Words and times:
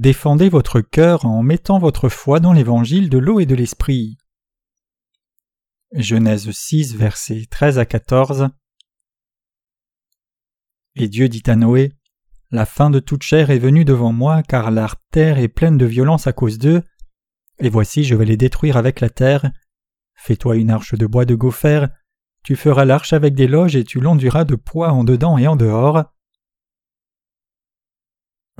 Défendez 0.00 0.48
votre 0.48 0.80
cœur 0.80 1.26
en 1.26 1.42
mettant 1.42 1.78
votre 1.78 2.08
foi 2.08 2.40
dans 2.40 2.54
l'évangile 2.54 3.10
de 3.10 3.18
l'eau 3.18 3.38
et 3.38 3.44
de 3.44 3.54
l'esprit. 3.54 4.16
Genèse 5.92 6.50
6, 6.50 6.96
versets 6.96 7.44
13 7.50 7.78
à 7.78 7.84
14. 7.84 8.48
Et 10.96 11.06
Dieu 11.06 11.28
dit 11.28 11.42
à 11.48 11.54
Noé 11.54 11.92
La 12.50 12.64
fin 12.64 12.88
de 12.88 12.98
toute 12.98 13.22
chair 13.22 13.50
est 13.50 13.58
venue 13.58 13.84
devant 13.84 14.10
moi, 14.10 14.42
car 14.42 14.70
la 14.70 14.88
terre 15.10 15.38
est 15.38 15.48
pleine 15.48 15.76
de 15.76 15.84
violence 15.84 16.26
à 16.26 16.32
cause 16.32 16.56
d'eux. 16.56 16.82
Et 17.58 17.68
voici, 17.68 18.02
je 18.02 18.14
vais 18.14 18.24
les 18.24 18.38
détruire 18.38 18.78
avec 18.78 19.00
la 19.00 19.10
terre. 19.10 19.50
Fais-toi 20.14 20.56
une 20.56 20.70
arche 20.70 20.94
de 20.94 21.04
bois 21.04 21.26
de 21.26 21.34
gopher. 21.34 21.88
Tu 22.42 22.56
feras 22.56 22.86
l'arche 22.86 23.12
avec 23.12 23.34
des 23.34 23.48
loges 23.48 23.76
et 23.76 23.84
tu 23.84 24.00
l'enduras 24.00 24.46
de 24.46 24.54
poids 24.54 24.92
en 24.92 25.04
dedans 25.04 25.36
et 25.36 25.46
en 25.46 25.56
dehors. 25.56 26.04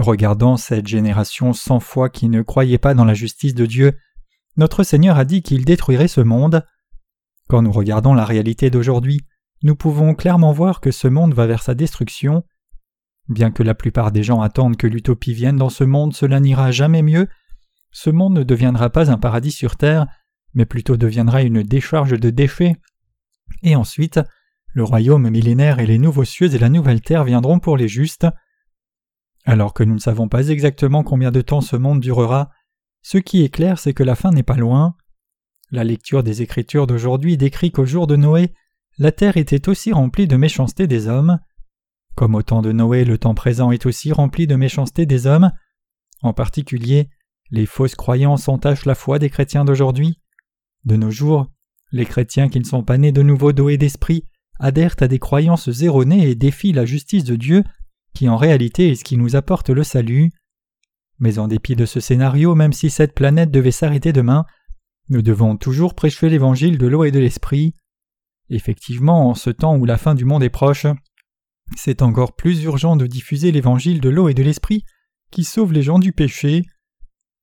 Regardant 0.00 0.56
cette 0.56 0.86
génération 0.86 1.52
sans 1.52 1.78
foi 1.78 2.08
qui 2.08 2.30
ne 2.30 2.40
croyait 2.40 2.78
pas 2.78 2.94
dans 2.94 3.04
la 3.04 3.12
justice 3.12 3.54
de 3.54 3.66
Dieu, 3.66 3.98
notre 4.56 4.82
Seigneur 4.82 5.18
a 5.18 5.26
dit 5.26 5.42
qu'il 5.42 5.66
détruirait 5.66 6.08
ce 6.08 6.22
monde. 6.22 6.64
Quand 7.48 7.60
nous 7.60 7.70
regardons 7.70 8.14
la 8.14 8.24
réalité 8.24 8.70
d'aujourd'hui, 8.70 9.20
nous 9.62 9.76
pouvons 9.76 10.14
clairement 10.14 10.52
voir 10.52 10.80
que 10.80 10.90
ce 10.90 11.06
monde 11.06 11.34
va 11.34 11.46
vers 11.46 11.62
sa 11.62 11.74
destruction. 11.74 12.44
Bien 13.28 13.50
que 13.50 13.62
la 13.62 13.74
plupart 13.74 14.10
des 14.10 14.22
gens 14.22 14.40
attendent 14.40 14.78
que 14.78 14.86
l'utopie 14.86 15.34
vienne 15.34 15.56
dans 15.56 15.68
ce 15.68 15.84
monde, 15.84 16.14
cela 16.14 16.40
n'ira 16.40 16.70
jamais 16.70 17.02
mieux. 17.02 17.28
Ce 17.90 18.08
monde 18.08 18.32
ne 18.32 18.42
deviendra 18.42 18.88
pas 18.88 19.10
un 19.10 19.18
paradis 19.18 19.52
sur 19.52 19.76
terre, 19.76 20.06
mais 20.54 20.64
plutôt 20.64 20.96
deviendra 20.96 21.42
une 21.42 21.62
décharge 21.62 22.18
de 22.18 22.30
déchets. 22.30 22.76
Et 23.62 23.76
ensuite, 23.76 24.18
le 24.72 24.82
royaume 24.82 25.28
millénaire 25.28 25.78
et 25.78 25.86
les 25.86 25.98
nouveaux 25.98 26.24
cieux 26.24 26.54
et 26.54 26.58
la 26.58 26.70
nouvelle 26.70 27.02
terre 27.02 27.24
viendront 27.24 27.58
pour 27.58 27.76
les 27.76 27.88
justes. 27.88 28.26
Alors 29.44 29.74
que 29.74 29.82
nous 29.82 29.94
ne 29.94 30.00
savons 30.00 30.28
pas 30.28 30.48
exactement 30.48 31.02
combien 31.02 31.30
de 31.30 31.40
temps 31.40 31.60
ce 31.60 31.76
monde 31.76 32.00
durera, 32.00 32.50
ce 33.02 33.18
qui 33.18 33.42
est 33.42 33.48
clair 33.48 33.78
c'est 33.78 33.94
que 33.94 34.02
la 34.02 34.14
fin 34.14 34.30
n'est 34.30 34.42
pas 34.42 34.56
loin. 34.56 34.96
La 35.70 35.84
lecture 35.84 36.22
des 36.22 36.42
Écritures 36.42 36.86
d'aujourd'hui 36.86 37.36
décrit 37.36 37.70
qu'au 37.70 37.86
jour 37.86 38.06
de 38.06 38.16
Noé, 38.16 38.52
la 38.98 39.12
terre 39.12 39.36
était 39.36 39.68
aussi 39.68 39.92
remplie 39.92 40.26
de 40.26 40.36
méchanceté 40.36 40.86
des 40.86 41.08
hommes. 41.08 41.38
Comme 42.16 42.34
au 42.34 42.42
temps 42.42 42.60
de 42.60 42.72
Noé, 42.72 43.04
le 43.04 43.18
temps 43.18 43.34
présent 43.34 43.70
est 43.70 43.86
aussi 43.86 44.12
rempli 44.12 44.46
de 44.46 44.56
méchanceté 44.56 45.06
des 45.06 45.26
hommes. 45.26 45.52
En 46.22 46.32
particulier, 46.32 47.08
les 47.50 47.66
fausses 47.66 47.94
croyances 47.94 48.48
entachent 48.48 48.84
la 48.84 48.94
foi 48.94 49.18
des 49.18 49.30
chrétiens 49.30 49.64
d'aujourd'hui. 49.64 50.20
De 50.84 50.96
nos 50.96 51.10
jours, 51.10 51.46
les 51.92 52.04
chrétiens 52.04 52.48
qui 52.48 52.58
ne 52.58 52.64
sont 52.64 52.82
pas 52.82 52.98
nés 52.98 53.12
de 53.12 53.22
nouveau 53.22 53.52
d'eau 53.52 53.74
d'esprit 53.76 54.24
adhèrent 54.58 54.96
à 55.00 55.08
des 55.08 55.18
croyances 55.18 55.68
erronées 55.82 56.28
et 56.28 56.34
défient 56.34 56.72
la 56.72 56.84
justice 56.84 57.24
de 57.24 57.36
Dieu, 57.36 57.64
qui 58.14 58.28
en 58.28 58.36
réalité 58.36 58.90
est 58.90 58.94
ce 58.94 59.04
qui 59.04 59.16
nous 59.16 59.36
apporte 59.36 59.70
le 59.70 59.84
salut. 59.84 60.30
Mais 61.18 61.38
en 61.38 61.48
dépit 61.48 61.76
de 61.76 61.86
ce 61.86 62.00
scénario, 62.00 62.54
même 62.54 62.72
si 62.72 62.90
cette 62.90 63.14
planète 63.14 63.50
devait 63.50 63.70
s'arrêter 63.70 64.12
demain, 64.12 64.46
nous 65.08 65.22
devons 65.22 65.56
toujours 65.56 65.94
prêcher 65.94 66.28
l'évangile 66.28 66.78
de 66.78 66.86
l'eau 66.86 67.04
et 67.04 67.10
de 67.10 67.18
l'esprit. 67.18 67.74
Effectivement, 68.48 69.28
en 69.28 69.34
ce 69.34 69.50
temps 69.50 69.76
où 69.76 69.84
la 69.84 69.98
fin 69.98 70.14
du 70.14 70.24
monde 70.24 70.42
est 70.42 70.50
proche, 70.50 70.86
c'est 71.76 72.02
encore 72.02 72.34
plus 72.34 72.62
urgent 72.64 72.96
de 72.96 73.06
diffuser 73.06 73.52
l'évangile 73.52 74.00
de 74.00 74.08
l'eau 74.08 74.28
et 74.28 74.34
de 74.34 74.42
l'esprit 74.42 74.84
qui 75.30 75.44
sauve 75.44 75.72
les 75.72 75.82
gens 75.82 75.98
du 75.98 76.12
péché. 76.12 76.64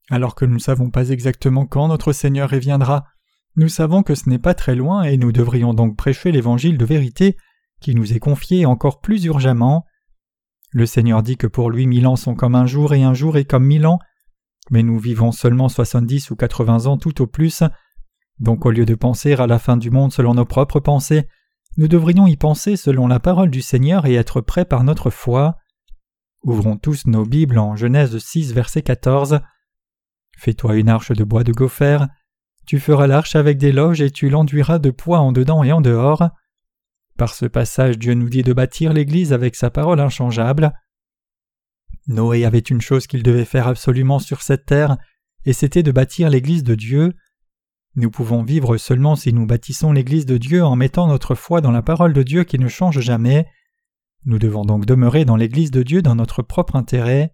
Alors 0.09 0.35
que 0.35 0.45
nous 0.45 0.55
ne 0.55 0.59
savons 0.59 0.89
pas 0.89 1.09
exactement 1.09 1.65
quand 1.65 1.87
notre 1.87 2.13
Seigneur 2.13 2.49
reviendra, 2.49 3.05
nous 3.55 3.69
savons 3.69 4.03
que 4.03 4.15
ce 4.15 4.29
n'est 4.29 4.39
pas 4.39 4.53
très 4.53 4.75
loin 4.75 5.03
et 5.03 5.17
nous 5.17 5.31
devrions 5.31 5.73
donc 5.73 5.97
prêcher 5.97 6.31
l'évangile 6.31 6.77
de 6.77 6.85
vérité 6.85 7.37
qui 7.81 7.95
nous 7.95 8.13
est 8.13 8.19
confié 8.19 8.65
encore 8.65 9.01
plus 9.01 9.25
urgemment. 9.25 9.85
Le 10.71 10.85
Seigneur 10.85 11.23
dit 11.23 11.37
que 11.37 11.47
pour 11.47 11.69
lui 11.69 11.87
mille 11.87 12.07
ans 12.07 12.15
sont 12.15 12.35
comme 12.35 12.55
un 12.55 12.65
jour 12.65 12.93
et 12.93 13.03
un 13.03 13.13
jour 13.13 13.37
est 13.37 13.45
comme 13.45 13.65
mille 13.65 13.87
ans, 13.87 13.99
mais 14.69 14.83
nous 14.83 14.99
vivons 14.99 15.31
seulement 15.31 15.69
soixante-dix 15.69 16.29
ou 16.31 16.35
quatre-vingts 16.35 16.85
ans 16.85 16.97
tout 16.97 17.21
au 17.21 17.27
plus, 17.27 17.63
donc 18.39 18.65
au 18.65 18.71
lieu 18.71 18.85
de 18.85 18.95
penser 18.95 19.33
à 19.33 19.47
la 19.47 19.59
fin 19.59 19.77
du 19.77 19.89
monde 19.89 20.11
selon 20.11 20.33
nos 20.33 20.45
propres 20.45 20.79
pensées, 20.79 21.27
nous 21.77 21.87
devrions 21.87 22.27
y 22.27 22.35
penser 22.35 22.75
selon 22.75 23.07
la 23.07 23.19
parole 23.19 23.49
du 23.49 23.61
Seigneur 23.61 24.05
et 24.05 24.15
être 24.15 24.41
prêts 24.41 24.65
par 24.65 24.83
notre 24.83 25.09
foi. 25.09 25.57
Ouvrons 26.43 26.77
tous 26.77 27.05
nos 27.05 27.25
Bibles 27.25 27.59
en 27.59 27.75
Genèse 27.75 28.17
6 28.17 28.53
verset 28.53 28.81
14. 28.81 29.39
Fais-toi 30.37 30.75
une 30.75 30.89
arche 30.89 31.11
de 31.11 31.23
bois 31.23 31.43
de 31.43 31.51
gopher, 31.51 31.99
tu 32.67 32.79
feras 32.79 33.07
l'arche 33.07 33.37
avec 33.37 33.57
des 33.57 33.71
loges 33.71 34.01
et 34.01 34.11
tu 34.11 34.29
l'enduiras 34.29 34.77
de 34.77 34.89
poids 34.89 35.19
en 35.19 35.31
dedans 35.31 35.63
et 35.63 35.71
en 35.71 35.79
dehors. 35.79 36.29
Par 37.17 37.33
ce 37.33 37.47
passage, 37.47 37.97
Dieu 37.97 38.13
nous 38.13 38.29
dit 38.29 38.43
de 38.43 38.53
bâtir 38.53 38.93
l'Église 38.93 39.33
avec 39.33 39.55
sa 39.55 39.71
parole 39.71 39.99
inchangeable. 39.99 40.71
Noé 42.07 42.45
avait 42.45 42.59
une 42.59 42.79
chose 42.81 43.07
qu'il 43.07 43.23
devait 43.23 43.43
faire 43.43 43.67
absolument 43.67 44.19
sur 44.19 44.43
cette 44.43 44.65
terre, 44.65 44.97
et 45.45 45.53
c'était 45.53 45.83
de 45.83 45.91
bâtir 45.91 46.29
l'Église 46.29 46.63
de 46.63 46.75
Dieu. 46.75 47.13
Nous 47.95 48.11
pouvons 48.11 48.43
vivre 48.43 48.77
seulement 48.77 49.15
si 49.15 49.33
nous 49.33 49.47
bâtissons 49.47 49.91
l'Église 49.91 50.27
de 50.27 50.37
Dieu 50.37 50.63
en 50.63 50.75
mettant 50.75 51.07
notre 51.07 51.33
foi 51.33 51.59
dans 51.59 51.71
la 51.71 51.81
parole 51.81 52.13
de 52.13 52.21
Dieu 52.21 52.43
qui 52.43 52.59
ne 52.59 52.67
change 52.67 52.99
jamais. 52.99 53.47
Nous 54.25 54.37
devons 54.37 54.65
donc 54.65 54.85
demeurer 54.85 55.25
dans 55.25 55.35
l'Église 55.35 55.71
de 55.71 55.81
Dieu 55.81 56.03
dans 56.03 56.15
notre 56.15 56.43
propre 56.43 56.75
intérêt. 56.75 57.33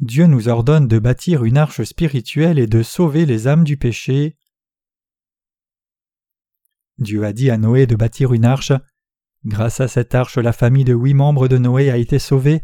Dieu 0.00 0.26
nous 0.26 0.48
ordonne 0.48 0.88
de 0.88 0.98
bâtir 0.98 1.44
une 1.44 1.58
arche 1.58 1.84
spirituelle 1.84 2.58
et 2.58 2.66
de 2.66 2.82
sauver 2.82 3.24
les 3.24 3.46
âmes 3.46 3.64
du 3.64 3.76
péché. 3.76 4.36
Dieu 6.98 7.24
a 7.24 7.32
dit 7.32 7.50
à 7.50 7.58
Noé 7.58 7.86
de 7.86 7.96
bâtir 7.96 8.32
une 8.32 8.44
arche. 8.44 8.72
Grâce 9.44 9.80
à 9.80 9.88
cette 9.88 10.14
arche, 10.14 10.36
la 10.38 10.52
famille 10.52 10.84
de 10.84 10.94
huit 10.94 11.14
membres 11.14 11.48
de 11.48 11.58
Noé 11.58 11.90
a 11.90 11.96
été 11.96 12.18
sauvée. 12.18 12.60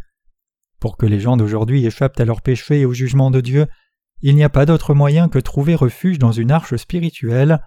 Pour 0.81 0.97
que 0.97 1.07
les 1.07 1.21
gens 1.21 1.37
d'aujourd'hui 1.37 1.87
échappent 1.87 2.19
à 2.19 2.25
leurs 2.25 2.43
péchés 2.43 2.81
et 2.81 2.85
au 2.85 2.93
jugement 2.93 3.31
de 3.31 3.41
Dieu, 3.41 3.67
il 4.23 4.35
n'y 4.35 4.45
a 4.45 4.49
pas 4.49 4.67
d'autre 4.67 4.95
moyen 4.95 5.29
que 5.29 5.39
trouver 5.39 5.75
refuge 5.75 6.19
dans 6.19 6.33
une 6.33 6.51
arche 6.51 6.77
spirituelle. 6.77 7.61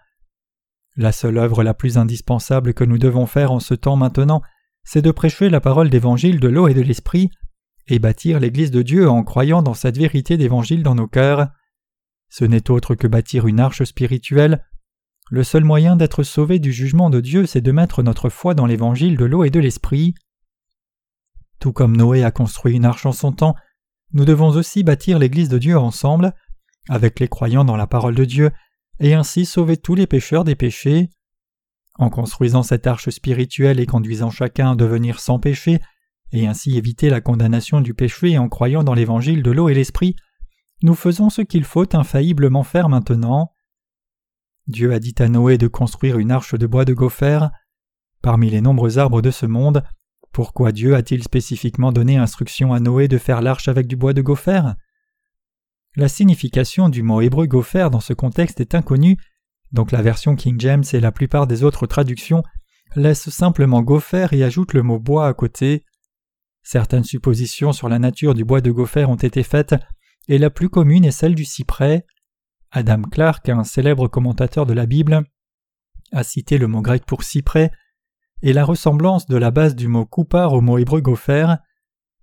La 0.95 1.11
seule 1.11 1.37
œuvre 1.37 1.63
la 1.63 1.73
plus 1.73 1.97
indispensable 1.97 2.73
que 2.73 2.83
nous 2.83 2.97
devons 2.97 3.27
faire 3.27 3.51
en 3.51 3.59
ce 3.59 3.73
temps 3.73 3.95
maintenant, 3.95 4.41
c'est 4.83 5.01
de 5.01 5.11
prêcher 5.11 5.49
la 5.49 5.61
parole 5.61 5.89
d'évangile 5.89 6.39
de 6.39 6.47
l'eau 6.47 6.67
et 6.67 6.73
de 6.73 6.81
l'esprit, 6.81 7.29
et 7.87 7.99
bâtir 7.99 8.39
l'Église 8.39 8.71
de 8.71 8.81
Dieu 8.81 9.09
en 9.09 9.23
croyant 9.23 9.61
dans 9.61 9.73
cette 9.73 9.97
vérité 9.97 10.37
d'Évangile 10.37 10.83
dans 10.83 10.95
nos 10.95 11.07
cœurs. 11.07 11.49
Ce 12.29 12.43
n'est 12.45 12.69
autre 12.69 12.95
que 12.95 13.07
bâtir 13.07 13.47
une 13.47 13.59
arche 13.59 13.83
spirituelle. 13.83 14.65
Le 15.29 15.43
seul 15.43 15.65
moyen 15.65 15.97
d'être 15.97 16.23
sauvé 16.23 16.59
du 16.59 16.71
jugement 16.71 17.09
de 17.09 17.19
Dieu, 17.19 17.45
c'est 17.45 17.61
de 17.61 17.71
mettre 17.71 18.01
notre 18.01 18.29
foi 18.29 18.53
dans 18.53 18.65
l'Évangile 18.65 19.17
de 19.17 19.25
l'eau 19.25 19.43
et 19.43 19.49
de 19.49 19.59
l'Esprit. 19.59 20.15
Tout 21.59 21.73
comme 21.73 21.97
Noé 21.97 22.23
a 22.23 22.31
construit 22.31 22.75
une 22.75 22.85
arche 22.85 23.05
en 23.05 23.11
son 23.11 23.33
temps, 23.33 23.55
nous 24.13 24.23
devons 24.23 24.49
aussi 24.49 24.83
bâtir 24.83 25.19
l'Église 25.19 25.49
de 25.49 25.57
Dieu 25.57 25.77
ensemble, 25.77 26.33
avec 26.87 27.19
les 27.19 27.27
croyants 27.27 27.65
dans 27.65 27.75
la 27.75 27.87
parole 27.87 28.15
de 28.15 28.23
Dieu, 28.23 28.51
et 28.99 29.13
ainsi 29.13 29.45
sauver 29.45 29.75
tous 29.75 29.95
les 29.95 30.07
pécheurs 30.07 30.45
des 30.45 30.55
péchés. 30.55 31.09
En 31.95 32.09
construisant 32.09 32.63
cette 32.63 32.87
arche 32.87 33.09
spirituelle 33.09 33.81
et 33.81 33.85
conduisant 33.85 34.29
chacun 34.29 34.71
à 34.71 34.75
devenir 34.75 35.19
sans 35.19 35.39
péché, 35.39 35.79
et 36.31 36.47
ainsi 36.47 36.77
éviter 36.77 37.09
la 37.09 37.19
condamnation 37.19 37.81
du 37.81 37.93
péché 37.93 38.37
en 38.37 38.47
croyant 38.47 38.83
dans 38.83 38.93
l'évangile 38.93 39.43
de 39.43 39.51
l'eau 39.51 39.67
et 39.67 39.73
l'esprit, 39.73 40.15
nous 40.83 40.95
faisons 40.95 41.29
ce 41.29 41.41
qu'il 41.41 41.65
faut 41.65 41.95
infailliblement 41.95 42.63
faire 42.63 42.87
maintenant. 42.87 43.51
Dieu 44.67 44.93
a 44.93 44.99
dit 44.99 45.15
à 45.19 45.29
Noé 45.29 45.57
de 45.57 45.67
construire 45.67 46.19
une 46.19 46.31
arche 46.31 46.55
de 46.55 46.67
bois 46.67 46.85
de 46.85 46.93
gopher. 46.93 47.39
Parmi 48.21 48.49
les 48.49 48.61
nombreux 48.61 48.97
arbres 48.97 49.21
de 49.21 49.31
ce 49.31 49.45
monde, 49.45 49.83
pourquoi 50.33 50.71
Dieu 50.71 50.95
a-t-il 50.95 51.23
spécifiquement 51.23 51.91
donné 51.91 52.17
instruction 52.17 52.73
à 52.73 52.79
Noé 52.79 53.07
de 53.07 53.17
faire 53.17 53.41
l'arche 53.41 53.69
avec 53.69 53.87
du 53.87 53.95
bois 53.95 54.13
de 54.13 54.21
gopher? 54.21 54.61
La 55.95 56.09
signification 56.09 56.89
du 56.89 57.01
mot 57.01 57.21
hébreu 57.21 57.47
gopher 57.47 57.89
dans 57.91 58.01
ce 58.01 58.13
contexte 58.13 58.59
est 58.59 58.75
inconnue, 58.75 59.17
donc 59.71 59.91
la 59.91 60.01
version 60.01 60.35
King 60.35 60.59
James 60.59 60.83
et 60.93 60.99
la 60.99 61.11
plupart 61.11 61.47
des 61.47 61.63
autres 61.63 61.87
traductions 61.87 62.43
laissent 62.95 63.29
simplement 63.29 63.81
gopher 63.81 64.27
et 64.31 64.43
ajoutent 64.43 64.73
le 64.73 64.83
mot 64.83 64.99
bois 64.99 65.27
à 65.27 65.33
côté. 65.33 65.83
Certaines 66.61 67.03
suppositions 67.03 67.71
sur 67.71 67.89
la 67.89 67.99
nature 67.99 68.33
du 68.33 68.43
bois 68.43 68.61
de 68.61 68.71
gopher 68.71 69.05
ont 69.05 69.15
été 69.15 69.43
faites, 69.43 69.75
et 70.27 70.37
la 70.37 70.49
plus 70.49 70.69
commune 70.69 71.05
est 71.05 71.11
celle 71.11 71.35
du 71.35 71.45
cyprès. 71.45 72.05
Adam 72.71 73.01
Clark, 73.03 73.47
un 73.49 73.63
célèbre 73.63 74.07
commentateur 74.07 74.65
de 74.65 74.73
la 74.73 74.85
Bible, 74.85 75.23
a 76.11 76.23
cité 76.23 76.57
le 76.57 76.67
mot 76.67 76.81
grec 76.81 77.05
pour 77.05 77.23
cyprès 77.23 77.71
et 78.41 78.53
la 78.53 78.65
ressemblance 78.65 79.27
de 79.27 79.37
la 79.37 79.51
base 79.51 79.75
du 79.75 79.87
mot 79.87 80.05
coupar 80.05 80.53
au 80.53 80.61
mot 80.61 80.77
hébreu 80.77 81.01
gopher. 81.01 81.55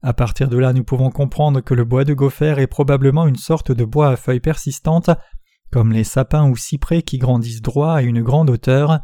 À 0.02 0.12
partir 0.12 0.48
de 0.48 0.58
là, 0.58 0.72
nous 0.72 0.84
pouvons 0.84 1.10
comprendre 1.10 1.60
que 1.60 1.74
le 1.74 1.84
bois 1.84 2.04
de 2.04 2.14
gopher 2.14 2.56
est 2.58 2.66
probablement 2.66 3.26
une 3.26 3.36
sorte 3.36 3.72
de 3.72 3.84
bois 3.84 4.10
à 4.10 4.16
feuilles 4.16 4.40
persistantes, 4.40 5.10
comme 5.70 5.92
les 5.92 6.04
sapins 6.04 6.48
ou 6.48 6.56
cyprès 6.56 7.02
qui 7.02 7.18
grandissent 7.18 7.62
droit 7.62 7.94
à 7.94 8.02
une 8.02 8.22
grande 8.22 8.50
hauteur. 8.50 9.00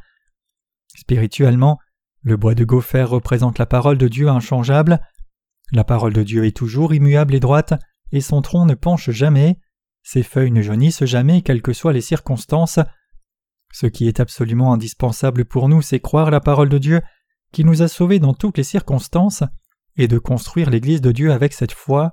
Spirituellement, 0.88 1.78
le 2.22 2.36
bois 2.36 2.54
de 2.54 2.64
gopher 2.64 3.04
représente 3.04 3.58
la 3.58 3.66
parole 3.66 3.98
de 3.98 4.08
Dieu 4.08 4.28
inchangeable, 4.28 5.00
la 5.72 5.84
parole 5.84 6.12
de 6.12 6.22
Dieu 6.22 6.44
est 6.44 6.56
toujours 6.56 6.92
immuable 6.94 7.34
et 7.34 7.40
droite, 7.40 7.74
et 8.12 8.20
son 8.20 8.42
tronc 8.42 8.66
ne 8.66 8.74
penche 8.74 9.10
jamais, 9.10 9.58
ses 10.02 10.22
feuilles 10.22 10.50
ne 10.50 10.62
jaunissent 10.62 11.04
jamais, 11.04 11.42
quelles 11.42 11.62
que 11.62 11.72
soient 11.72 11.92
les 11.92 12.00
circonstances. 12.00 12.80
Ce 13.72 13.86
qui 13.86 14.08
est 14.08 14.20
absolument 14.20 14.72
indispensable 14.72 15.44
pour 15.44 15.68
nous, 15.68 15.82
c'est 15.82 16.00
croire 16.00 16.30
la 16.30 16.40
parole 16.40 16.68
de 16.68 16.78
Dieu, 16.78 17.00
qui 17.52 17.64
nous 17.64 17.82
a 17.82 17.88
sauvés 17.88 18.18
dans 18.18 18.34
toutes 18.34 18.58
les 18.58 18.64
circonstances, 18.64 19.44
et 19.96 20.08
de 20.08 20.18
construire 20.18 20.70
l'Église 20.70 21.00
de 21.00 21.12
Dieu 21.12 21.32
avec 21.32 21.52
cette 21.52 21.72
foi. 21.72 22.12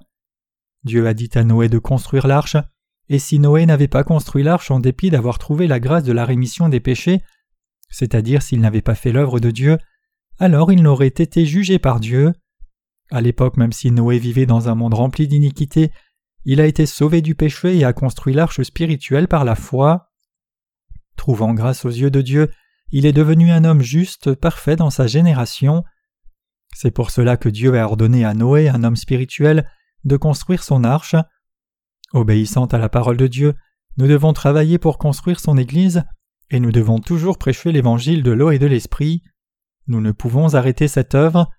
Dieu 0.83 1.07
a 1.07 1.13
dit 1.13 1.29
à 1.35 1.43
Noé 1.43 1.69
de 1.69 1.79
construire 1.79 2.27
l'arche, 2.27 2.57
et 3.09 3.19
si 3.19 3.39
Noé 3.39 3.65
n'avait 3.65 3.87
pas 3.87 4.03
construit 4.03 4.43
l'arche 4.43 4.71
en 4.71 4.79
dépit 4.79 5.09
d'avoir 5.09 5.39
trouvé 5.39 5.67
la 5.67 5.79
grâce 5.79 6.03
de 6.03 6.11
la 6.11 6.25
rémission 6.25 6.69
des 6.69 6.79
péchés, 6.79 7.21
c'est-à-dire 7.89 8.41
s'il 8.41 8.59
n'avait 8.59 8.81
pas 8.81 8.95
fait 8.95 9.11
l'œuvre 9.11 9.39
de 9.39 9.51
Dieu, 9.51 9.77
alors 10.39 10.71
il 10.71 10.83
n'aurait 10.83 11.07
été 11.07 11.45
jugé 11.45 11.79
par 11.79 11.99
Dieu. 11.99 12.33
À 13.09 13.21
l'époque, 13.21 13.57
même 13.57 13.71
si 13.71 13.91
Noé 13.91 14.19
vivait 14.19 14.45
dans 14.45 14.69
un 14.69 14.75
monde 14.75 14.93
rempli 14.93 15.27
d'iniquité, 15.27 15.91
il 16.49 16.61
a 16.61 16.65
été 16.65 16.85
sauvé 16.85 17.21
du 17.21 17.35
péché 17.35 17.77
et 17.77 17.83
a 17.83 17.91
construit 17.91 18.33
l'arche 18.33 18.61
spirituelle 18.61 19.27
par 19.27 19.44
la 19.44 19.55
foi. 19.55 20.13
Trouvant 21.17 21.53
grâce 21.53 21.83
aux 21.83 21.89
yeux 21.89 22.09
de 22.09 22.21
Dieu, 22.21 22.49
il 22.89 23.05
est 23.05 23.11
devenu 23.11 23.51
un 23.51 23.65
homme 23.65 23.81
juste, 23.81 24.33
parfait 24.33 24.77
dans 24.77 24.89
sa 24.89 25.07
génération. 25.07 25.83
C'est 26.73 26.91
pour 26.91 27.11
cela 27.11 27.35
que 27.35 27.49
Dieu 27.49 27.77
a 27.77 27.83
ordonné 27.83 28.23
à 28.23 28.33
Noé, 28.33 28.69
un 28.69 28.85
homme 28.85 28.95
spirituel, 28.95 29.69
de 30.05 30.15
construire 30.15 30.63
son 30.63 30.85
arche. 30.85 31.17
Obéissant 32.13 32.65
à 32.67 32.77
la 32.77 32.88
parole 32.88 33.17
de 33.17 33.27
Dieu, 33.27 33.53
nous 33.97 34.07
devons 34.07 34.31
travailler 34.31 34.77
pour 34.77 34.99
construire 34.99 35.41
son 35.41 35.57
Église, 35.57 36.05
et 36.49 36.61
nous 36.61 36.71
devons 36.71 36.99
toujours 36.99 37.38
prêcher 37.38 37.73
l'évangile 37.73 38.23
de 38.23 38.31
l'eau 38.31 38.51
et 38.51 38.59
de 38.59 38.67
l'esprit. 38.67 39.21
Nous 39.88 39.99
ne 39.99 40.13
pouvons 40.13 40.55
arrêter 40.55 40.88
cette 40.88 41.13
œuvre. 41.13 41.49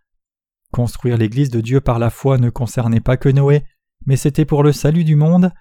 Construire 0.72 1.18
l'Église 1.18 1.50
de 1.50 1.60
Dieu 1.60 1.82
par 1.82 1.98
la 1.98 2.08
foi 2.08 2.38
ne 2.38 2.48
concernait 2.48 3.00
pas 3.00 3.18
que 3.18 3.28
Noé, 3.28 3.66
mais 4.06 4.16
c'était 4.16 4.44
pour 4.44 4.62
le 4.62 4.72
salut 4.72 5.04
du 5.04 5.16
monde. 5.16 5.52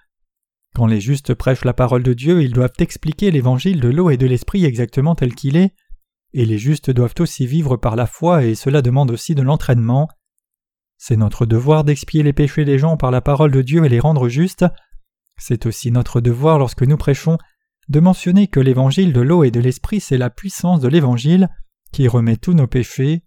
Quand 0.74 0.86
les 0.86 1.00
justes 1.00 1.34
prêchent 1.34 1.64
la 1.64 1.72
parole 1.72 2.02
de 2.02 2.12
Dieu, 2.12 2.42
ils 2.42 2.52
doivent 2.52 2.72
expliquer 2.78 3.30
l'évangile 3.30 3.80
de 3.80 3.88
l'eau 3.88 4.10
et 4.10 4.16
de 4.16 4.26
l'esprit 4.26 4.64
exactement 4.64 5.14
tel 5.14 5.34
qu'il 5.34 5.56
est, 5.56 5.74
et 6.34 6.44
les 6.44 6.58
justes 6.58 6.90
doivent 6.90 7.14
aussi 7.18 7.46
vivre 7.46 7.76
par 7.76 7.96
la 7.96 8.06
foi 8.06 8.44
et 8.44 8.54
cela 8.54 8.82
demande 8.82 9.10
aussi 9.10 9.34
de 9.34 9.42
l'entraînement. 9.42 10.08
C'est 10.96 11.16
notre 11.16 11.46
devoir 11.46 11.84
d'expier 11.84 12.22
les 12.22 12.32
péchés 12.32 12.64
des 12.64 12.78
gens 12.78 12.96
par 12.96 13.10
la 13.10 13.20
parole 13.20 13.50
de 13.50 13.62
Dieu 13.62 13.84
et 13.84 13.88
les 13.88 14.00
rendre 14.00 14.28
justes. 14.28 14.66
C'est 15.38 15.66
aussi 15.66 15.90
notre 15.90 16.20
devoir 16.20 16.58
lorsque 16.58 16.82
nous 16.82 16.96
prêchons 16.96 17.38
de 17.88 18.00
mentionner 18.00 18.48
que 18.48 18.60
l'évangile 18.60 19.12
de 19.12 19.20
l'eau 19.20 19.44
et 19.44 19.50
de 19.50 19.60
l'esprit 19.60 20.00
c'est 20.00 20.18
la 20.18 20.28
puissance 20.28 20.80
de 20.80 20.88
l'évangile 20.88 21.48
qui 21.92 22.08
remet 22.08 22.36
tous 22.36 22.52
nos 22.52 22.66
péchés. 22.66 23.22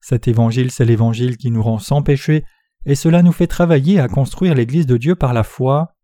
Cet 0.00 0.26
évangile 0.26 0.70
c'est 0.70 0.84
l'évangile 0.84 1.36
qui 1.36 1.50
nous 1.50 1.62
rend 1.62 1.78
sans 1.78 2.02
péché 2.02 2.44
et 2.84 2.94
cela 2.94 3.22
nous 3.22 3.32
fait 3.32 3.46
travailler 3.46 4.00
à 4.00 4.08
construire 4.08 4.54
l'Église 4.54 4.86
de 4.86 4.96
Dieu 4.96 5.14
par 5.14 5.32
la 5.32 5.44
foi. 5.44 5.94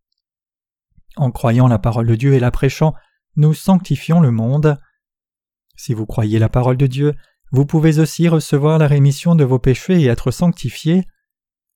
En 1.17 1.31
croyant 1.31 1.67
la 1.67 1.79
parole 1.79 2.07
de 2.07 2.15
Dieu 2.15 2.33
et 2.33 2.39
la 2.39 2.51
prêchant, 2.51 2.93
nous 3.35 3.53
sanctifions 3.53 4.19
le 4.19 4.31
monde. 4.31 4.77
Si 5.75 5.93
vous 5.93 6.05
croyez 6.05 6.39
la 6.39 6.49
parole 6.49 6.77
de 6.77 6.87
Dieu, 6.87 7.15
vous 7.51 7.65
pouvez 7.65 7.99
aussi 7.99 8.27
recevoir 8.27 8.77
la 8.77 8.87
rémission 8.87 9.35
de 9.35 9.43
vos 9.43 9.59
péchés 9.59 10.01
et 10.01 10.07
être 10.07 10.31
sanctifiés. 10.31 11.05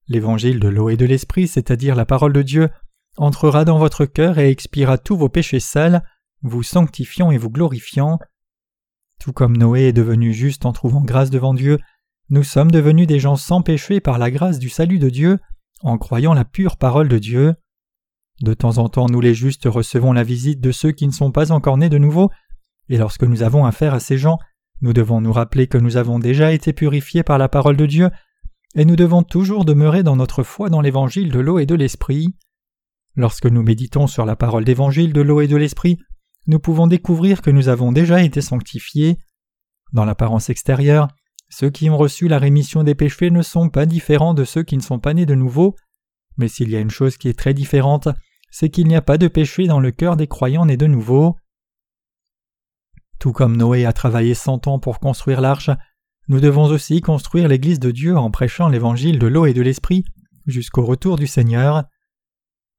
L'évangile 0.07 0.59
de 0.59 0.67
l'eau 0.67 0.89
et 0.89 0.97
de 0.97 1.05
l'esprit, 1.05 1.47
c'est-à-dire 1.47 1.95
la 1.95 2.05
parole 2.05 2.33
de 2.33 2.41
Dieu, 2.41 2.69
entrera 3.17 3.65
dans 3.65 3.77
votre 3.77 4.05
cœur 4.05 4.37
et 4.37 4.49
expiera 4.49 4.97
tous 4.97 5.17
vos 5.17 5.29
péchés 5.29 5.59
sales, 5.59 6.03
vous 6.41 6.63
sanctifiant 6.63 7.31
et 7.31 7.37
vous 7.37 7.49
glorifiant. 7.49 8.19
Tout 9.19 9.33
comme 9.33 9.57
Noé 9.57 9.83
est 9.83 9.93
devenu 9.93 10.33
juste 10.33 10.65
en 10.65 10.73
trouvant 10.73 11.01
grâce 11.01 11.29
devant 11.29 11.53
Dieu, 11.53 11.79
nous 12.33 12.41
sommes 12.41 12.71
devenus 12.71 13.05
des 13.05 13.19
gens 13.19 13.35
sans 13.35 13.61
péché 13.61 13.99
par 13.99 14.17
la 14.17 14.31
grâce 14.31 14.57
du 14.57 14.67
salut 14.67 14.97
de 14.97 15.11
Dieu, 15.11 15.37
en 15.83 15.99
croyant 15.99 16.33
la 16.33 16.45
pure 16.45 16.77
parole 16.77 17.07
de 17.07 17.19
Dieu. 17.19 17.53
De 18.41 18.55
temps 18.55 18.79
en 18.79 18.89
temps, 18.89 19.05
nous 19.05 19.21
les 19.21 19.35
justes 19.35 19.67
recevons 19.67 20.13
la 20.13 20.23
visite 20.23 20.59
de 20.59 20.71
ceux 20.71 20.91
qui 20.93 21.05
ne 21.05 21.11
sont 21.11 21.31
pas 21.31 21.51
encore 21.51 21.77
nés 21.77 21.89
de 21.89 21.99
nouveau, 21.99 22.31
et 22.89 22.97
lorsque 22.97 23.21
nous 23.21 23.43
avons 23.43 23.67
affaire 23.67 23.93
à 23.93 23.99
ces 23.99 24.17
gens, 24.17 24.39
nous 24.81 24.93
devons 24.93 25.21
nous 25.21 25.31
rappeler 25.31 25.67
que 25.67 25.77
nous 25.77 25.95
avons 25.95 26.17
déjà 26.17 26.51
été 26.53 26.73
purifiés 26.73 27.21
par 27.21 27.37
la 27.37 27.49
parole 27.49 27.77
de 27.77 27.85
Dieu, 27.85 28.09
et 28.73 28.83
nous 28.83 28.95
devons 28.95 29.21
toujours 29.21 29.63
demeurer 29.63 30.01
dans 30.01 30.15
notre 30.15 30.41
foi 30.41 30.71
dans 30.71 30.81
l'évangile 30.81 31.31
de 31.31 31.39
l'eau 31.39 31.59
et 31.59 31.67
de 31.67 31.75
l'esprit. 31.75 32.33
Lorsque 33.15 33.45
nous 33.45 33.61
méditons 33.61 34.07
sur 34.07 34.25
la 34.25 34.35
parole 34.35 34.63
d'évangile 34.63 35.13
de 35.13 35.21
l'eau 35.21 35.41
et 35.41 35.47
de 35.47 35.55
l'esprit, 35.55 35.99
nous 36.47 36.57
pouvons 36.57 36.87
découvrir 36.87 37.43
que 37.43 37.51
nous 37.51 37.69
avons 37.69 37.91
déjà 37.91 38.23
été 38.23 38.41
sanctifiés. 38.41 39.19
Dans 39.91 40.03
l'apparence 40.03 40.49
extérieure, 40.49 41.09
ceux 41.53 41.69
qui 41.69 41.87
ont 41.91 41.97
reçu 41.97 42.27
la 42.27 42.39
rémission 42.39 42.81
des 42.81 42.95
péchés 42.95 43.29
ne 43.29 43.43
sont 43.43 43.69
pas 43.69 43.85
différents 43.85 44.33
de 44.33 44.43
ceux 44.43 44.63
qui 44.63 44.75
ne 44.75 44.81
sont 44.81 44.97
pas 44.97 45.13
nés 45.13 45.27
de 45.27 45.35
nouveau, 45.35 45.75
mais 46.35 46.47
s'il 46.47 46.71
y 46.71 46.75
a 46.75 46.79
une 46.79 46.89
chose 46.89 47.15
qui 47.15 47.29
est 47.29 47.37
très 47.37 47.53
différente, 47.53 48.07
c'est 48.49 48.71
qu'il 48.71 48.87
n'y 48.87 48.95
a 48.95 49.03
pas 49.03 49.19
de 49.19 49.27
péché 49.27 49.67
dans 49.67 49.79
le 49.79 49.91
cœur 49.91 50.17
des 50.17 50.25
croyants 50.25 50.65
nés 50.65 50.77
de 50.77 50.87
nouveau. 50.87 51.37
Tout 53.19 53.33
comme 53.33 53.55
Noé 53.55 53.85
a 53.85 53.93
travaillé 53.93 54.33
cent 54.33 54.65
ans 54.65 54.79
pour 54.79 54.99
construire 54.99 55.41
l'arche, 55.41 55.69
nous 56.27 56.39
devons 56.39 56.65
aussi 56.65 57.01
construire 57.01 57.47
l'Église 57.47 57.79
de 57.79 57.91
Dieu 57.91 58.17
en 58.17 58.31
prêchant 58.31 58.67
l'évangile 58.67 59.19
de 59.19 59.27
l'eau 59.27 59.45
et 59.45 59.53
de 59.53 59.61
l'esprit 59.61 60.05
jusqu'au 60.47 60.83
retour 60.83 61.17
du 61.17 61.27
Seigneur. 61.27 61.83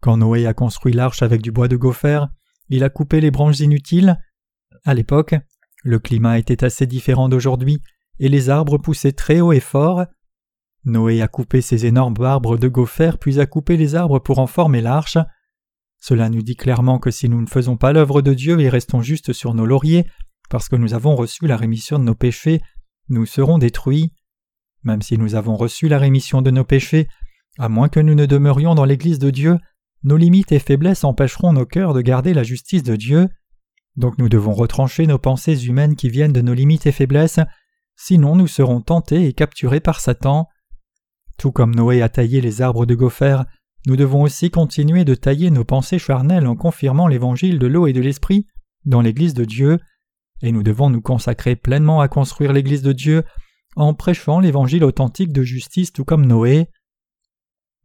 Quand 0.00 0.16
Noé 0.16 0.48
a 0.48 0.52
construit 0.52 0.92
l'arche 0.92 1.22
avec 1.22 1.42
du 1.42 1.52
bois 1.52 1.68
de 1.68 1.76
gopher, 1.76 2.26
il 2.70 2.82
a 2.82 2.90
coupé 2.90 3.20
les 3.20 3.30
branches 3.30 3.60
inutiles. 3.60 4.18
À 4.84 4.94
l'époque, 4.94 5.36
le 5.84 6.00
climat 6.00 6.40
était 6.40 6.64
assez 6.64 6.88
différent 6.88 7.28
d'aujourd'hui 7.28 7.80
et 8.19 8.28
les 8.28 8.50
arbres 8.50 8.78
poussaient 8.78 9.12
très 9.12 9.40
haut 9.40 9.52
et 9.52 9.61
fort. 9.61 10.05
Noé 10.84 11.22
a 11.22 11.28
coupé 11.28 11.61
ces 11.61 11.87
énormes 11.87 12.22
arbres 12.22 12.58
de 12.58 12.69
gopher 12.69 13.12
puis 13.20 13.40
a 13.40 13.46
coupé 13.46 13.76
les 13.76 13.94
arbres 13.94 14.19
pour 14.19 14.38
en 14.38 14.46
former 14.46 14.81
l'arche. 14.81 15.19
Cela 15.99 16.28
nous 16.28 16.43
dit 16.43 16.56
clairement 16.56 16.99
que 16.99 17.11
si 17.11 17.28
nous 17.28 17.40
ne 17.40 17.46
faisons 17.46 17.76
pas 17.76 17.93
l'œuvre 17.93 18.20
de 18.20 18.34
Dieu 18.34 18.61
et 18.61 18.69
restons 18.69 19.00
juste 19.00 19.32
sur 19.32 19.55
nos 19.55 19.64
lauriers, 19.64 20.06
parce 20.50 20.69
que 20.69 20.76
nous 20.76 20.93
avons 20.93 21.16
reçu 21.16 21.46
la 21.46 21.56
rémission 21.56 21.99
de 21.99 22.05
nos 22.05 22.14
péchés, 22.14 22.61
nous 23.08 23.25
serons 23.25 23.58
détruits. 23.58 24.12
Même 24.82 25.00
si 25.00 25.17
nous 25.17 25.34
avons 25.34 25.56
reçu 25.56 25.88
la 25.88 25.99
rémission 25.99 26.43
de 26.43 26.50
nos 26.50 26.64
péchés, 26.64 27.08
à 27.58 27.70
moins 27.70 27.88
que 27.88 28.00
nous 28.00 28.14
ne 28.14 28.26
demeurions 28.26 28.75
dans 28.75 28.84
l'Église 28.84 29.19
de 29.19 29.31
Dieu, 29.31 29.58
nos 30.02 30.19
limites 30.19 30.52
et 30.52 30.58
faiblesses 30.58 31.05
empêcheront 31.05 31.55
nos 31.55 31.64
cœurs 31.64 31.94
de 31.94 32.02
garder 32.02 32.34
la 32.34 32.43
justice 32.43 32.82
de 32.82 32.96
Dieu. 32.96 33.28
Donc 33.96 34.19
nous 34.19 34.28
devons 34.28 34.52
retrancher 34.52 35.06
nos 35.06 35.19
pensées 35.19 35.64
humaines 35.64 35.96
qui 35.96 36.10
viennent 36.10 36.32
de 36.32 36.43
nos 36.43 36.52
limites 36.52 36.87
et 36.87 36.93
faiblesses, 36.93 37.40
sinon 37.96 38.37
nous 38.37 38.46
serons 38.46 38.81
tentés 38.81 39.26
et 39.26 39.32
capturés 39.32 39.81
par 39.81 40.00
Satan. 40.00 40.49
Tout 41.37 41.52
comme 41.52 41.75
Noé 41.75 42.02
a 42.02 42.08
taillé 42.08 42.41
les 42.41 42.62
arbres 42.62 42.86
de 42.86 42.94
gopher, 42.94 43.43
nous 43.86 43.96
devons 43.96 44.22
aussi 44.22 44.51
continuer 44.51 45.05
de 45.05 45.15
tailler 45.15 45.51
nos 45.51 45.65
pensées 45.65 45.98
charnelles 45.98 46.46
en 46.46 46.56
confirmant 46.56 47.06
l'évangile 47.06 47.58
de 47.58 47.67
l'eau 47.67 47.86
et 47.86 47.93
de 47.93 48.01
l'esprit 48.01 48.46
dans 48.86 49.01
l'Église 49.01 49.34
de 49.34 49.44
Dieu, 49.44 49.79
et 50.43 50.53
nous 50.53 50.63
devons 50.63 50.91
nous 50.91 51.03
consacrer 51.03 51.56
pleinement 51.56 52.01
à 52.01 52.08
construire 52.08 52.53
l'Église 52.53 52.82
de 52.82 52.93
Dieu 52.93 53.24
en 53.77 53.94
prêchant 53.94 54.41
l'évangile 54.41 54.84
authentique 54.84 55.32
de 55.32 55.43
justice 55.43 55.93
tout 55.93 56.05
comme 56.05 56.27
Noé. 56.27 56.69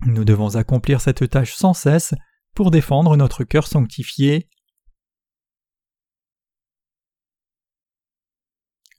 Nous 0.05 0.23
devons 0.23 0.55
accomplir 0.55 1.01
cette 1.01 1.29
tâche 1.29 1.53
sans 1.53 1.73
cesse 1.73 2.13
pour 2.55 2.71
défendre 2.71 3.17
notre 3.17 3.43
cœur 3.43 3.67
sanctifié. 3.67 4.49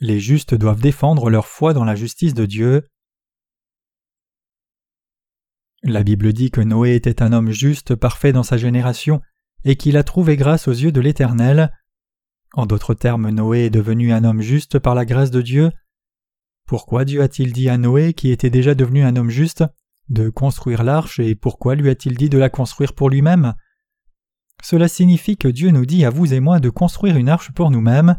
Les 0.01 0.19
justes 0.19 0.55
doivent 0.55 0.81
défendre 0.81 1.29
leur 1.29 1.47
foi 1.47 1.75
dans 1.75 1.85
la 1.85 1.95
justice 1.95 2.33
de 2.33 2.47
Dieu. 2.47 2.89
La 5.83 6.03
Bible 6.03 6.33
dit 6.33 6.51
que 6.51 6.63
Noé 6.63 6.95
était 6.95 7.23
un 7.23 7.33
homme 7.33 7.51
juste, 7.51 7.95
parfait 7.95 8.33
dans 8.33 8.43
sa 8.43 8.57
génération, 8.57 9.21
et 9.65 9.77
qu'il 9.77 9.99
a 9.99 10.03
trouvé 10.03 10.37
grâce 10.37 10.69
aux 10.69 10.73
yeux 10.73 10.93
de 10.93 11.01
l'Éternel. 11.01 11.71
En 12.55 12.65
d'autres 12.65 12.95
termes, 12.95 13.29
Noé 13.29 13.67
est 13.67 13.71
devenu 13.71 14.13
un 14.13 14.25
homme 14.25 14.41
juste 14.41 14.79
par 14.79 14.95
la 14.95 15.05
grâce 15.05 15.31
de 15.31 15.43
Dieu. 15.43 15.71
Pourquoi 16.67 17.05
Dieu 17.05 17.21
a-t-il 17.21 17.53
dit 17.53 17.69
à 17.69 17.77
Noé, 17.77 18.15
qui 18.15 18.31
était 18.31 18.51
déjà 18.51 18.75
devenu 18.75 19.03
un 19.03 19.17
homme 19.17 19.31
juste, 19.31 19.65
de 20.09 20.31
construire 20.31 20.83
l'arche 20.83 21.21
et 21.21 21.35
pourquoi 21.35 21.75
lui 21.75 21.91
a-t-il 21.91 22.17
dit 22.17 22.31
de 22.31 22.39
la 22.39 22.49
construire 22.49 22.95
pour 22.95 23.11
lui-même? 23.11 23.55
Cela 24.63 24.89
signifie 24.89 25.37
que 25.37 25.49
Dieu 25.49 25.71
nous 25.71 25.87
dit 25.87 26.05
à 26.05 26.11
vous 26.11 26.33
et 26.33 26.41
moi 26.41 26.59
de 26.59 26.71
construire 26.71 27.17
une 27.17 27.29
arche 27.29 27.53
pour 27.53 27.71
nous-mêmes. 27.71 28.17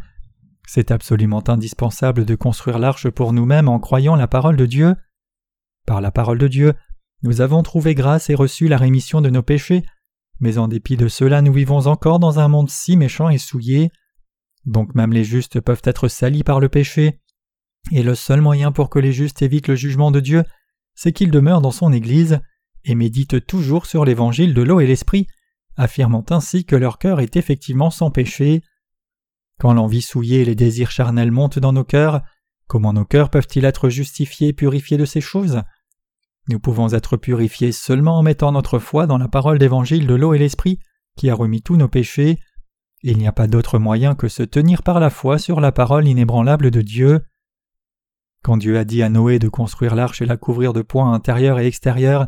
C'est 0.68 0.92
absolument 0.92 1.44
indispensable 1.48 2.26
de 2.26 2.36
construire 2.36 2.80
l'arche 2.80 3.10
pour 3.10 3.34
nous-mêmes 3.34 3.68
en 3.68 3.80
croyant 3.80 4.16
la 4.16 4.28
parole 4.28 4.56
de 4.56 4.66
Dieu. 4.66 4.96
Par 5.86 6.02
la 6.02 6.12
parole 6.12 6.38
de 6.38 6.48
Dieu, 6.48 6.74
nous 7.24 7.42
avons 7.42 7.64
trouvé 7.64 7.96
grâce 7.96 8.30
et 8.30 8.36
reçu 8.36 8.68
la 8.68 8.78
rémission 8.78 9.22
de 9.22 9.30
nos 9.30 9.44
péchés, 9.44 9.84
mais 10.40 10.58
en 10.58 10.68
dépit 10.68 10.98
de 10.98 11.08
cela 11.08 11.42
nous 11.42 11.54
vivons 11.54 11.88
encore 11.88 12.20
dans 12.20 12.40
un 12.40 12.48
monde 12.48 12.70
si 12.70 12.98
méchant 12.98 13.30
et 13.30 13.38
souillé. 13.38 13.92
Donc 14.66 14.96
même 14.96 15.14
les 15.14 15.24
justes 15.24 15.60
peuvent 15.60 15.82
être 15.84 16.08
salis 16.08 16.44
par 16.44 16.60
le 16.60 16.70
péché, 16.70 17.20
et 17.92 18.04
le 18.04 18.16
seul 18.16 18.42
moyen 18.42 18.72
pour 18.72 18.90
que 18.90 19.00
les 19.00 19.12
justes 19.12 19.42
évitent 19.42 19.68
le 19.68 19.76
jugement 19.76 20.12
de 20.12 20.20
Dieu, 20.20 20.44
c'est 20.94 21.12
qu'ils 21.12 21.32
demeurent 21.32 21.62
dans 21.62 21.72
son 21.72 21.92
Église 21.92 22.40
et 22.84 22.96
méditent 22.96 23.46
toujours 23.46 23.86
sur 23.86 24.06
l'évangile 24.06 24.54
de 24.54 24.62
l'eau 24.62 24.80
et 24.80 24.88
l'esprit, 24.88 25.28
affirmant 25.78 26.26
ainsi 26.30 26.66
que 26.66 26.76
leur 26.76 26.98
cœur 26.98 27.20
est 27.20 27.36
effectivement 27.36 27.90
sans 27.90 28.12
péché. 28.12 28.62
Quand 29.62 29.74
l'envie 29.74 30.02
souillée 30.02 30.42
et 30.42 30.46
les 30.46 30.56
désirs 30.56 30.90
charnels 30.90 31.30
montent 31.30 31.60
dans 31.60 31.72
nos 31.72 31.84
cœurs, 31.84 32.24
comment 32.66 32.94
nos 32.94 33.06
cœurs 33.06 33.30
peuvent-ils 33.30 33.64
être 33.64 33.90
justifiés 33.90 34.48
et 34.48 34.54
purifiés 34.54 34.98
de 34.98 35.06
ces 35.06 35.22
choses? 35.22 35.62
Nous 36.50 36.60
pouvons 36.60 36.94
être 36.94 37.16
purifiés 37.16 37.72
seulement 37.72 38.18
en 38.18 38.24
mettant 38.24 38.52
notre 38.52 38.80
foi 38.80 39.06
dans 39.06 39.20
la 39.20 39.28
parole 39.28 39.60
d'évangile 39.60 40.08
de 40.08 40.16
l'eau 40.16 40.34
et 40.34 40.40
l'esprit 40.40 40.80
qui 41.16 41.30
a 41.30 41.36
remis 41.36 41.62
tous 41.62 41.76
nos 41.76 41.88
péchés. 41.88 42.40
Il 43.04 43.20
n'y 43.20 43.28
a 43.28 43.32
pas 43.32 43.46
d'autre 43.46 43.78
moyen 43.78 44.16
que 44.16 44.30
se 44.30 44.42
tenir 44.42 44.82
par 44.82 45.00
la 45.00 45.12
foi 45.12 45.38
sur 45.38 45.62
la 45.62 45.72
parole 45.72 46.08
inébranlable 46.08 46.72
de 46.72 46.82
Dieu. 46.82 47.22
Quand 48.44 48.58
Dieu 48.58 48.80
a 48.80 48.84
dit 48.84 49.04
à 49.04 49.10
Noé 49.10 49.38
de 49.38 49.48
construire 49.48 49.94
l'arche 49.94 50.24
et 50.24 50.26
la 50.26 50.38
couvrir 50.38 50.74
de 50.74 50.82
points 50.82 51.14
intérieurs 51.14 51.60
et 51.60 51.68
extérieurs, 51.68 52.26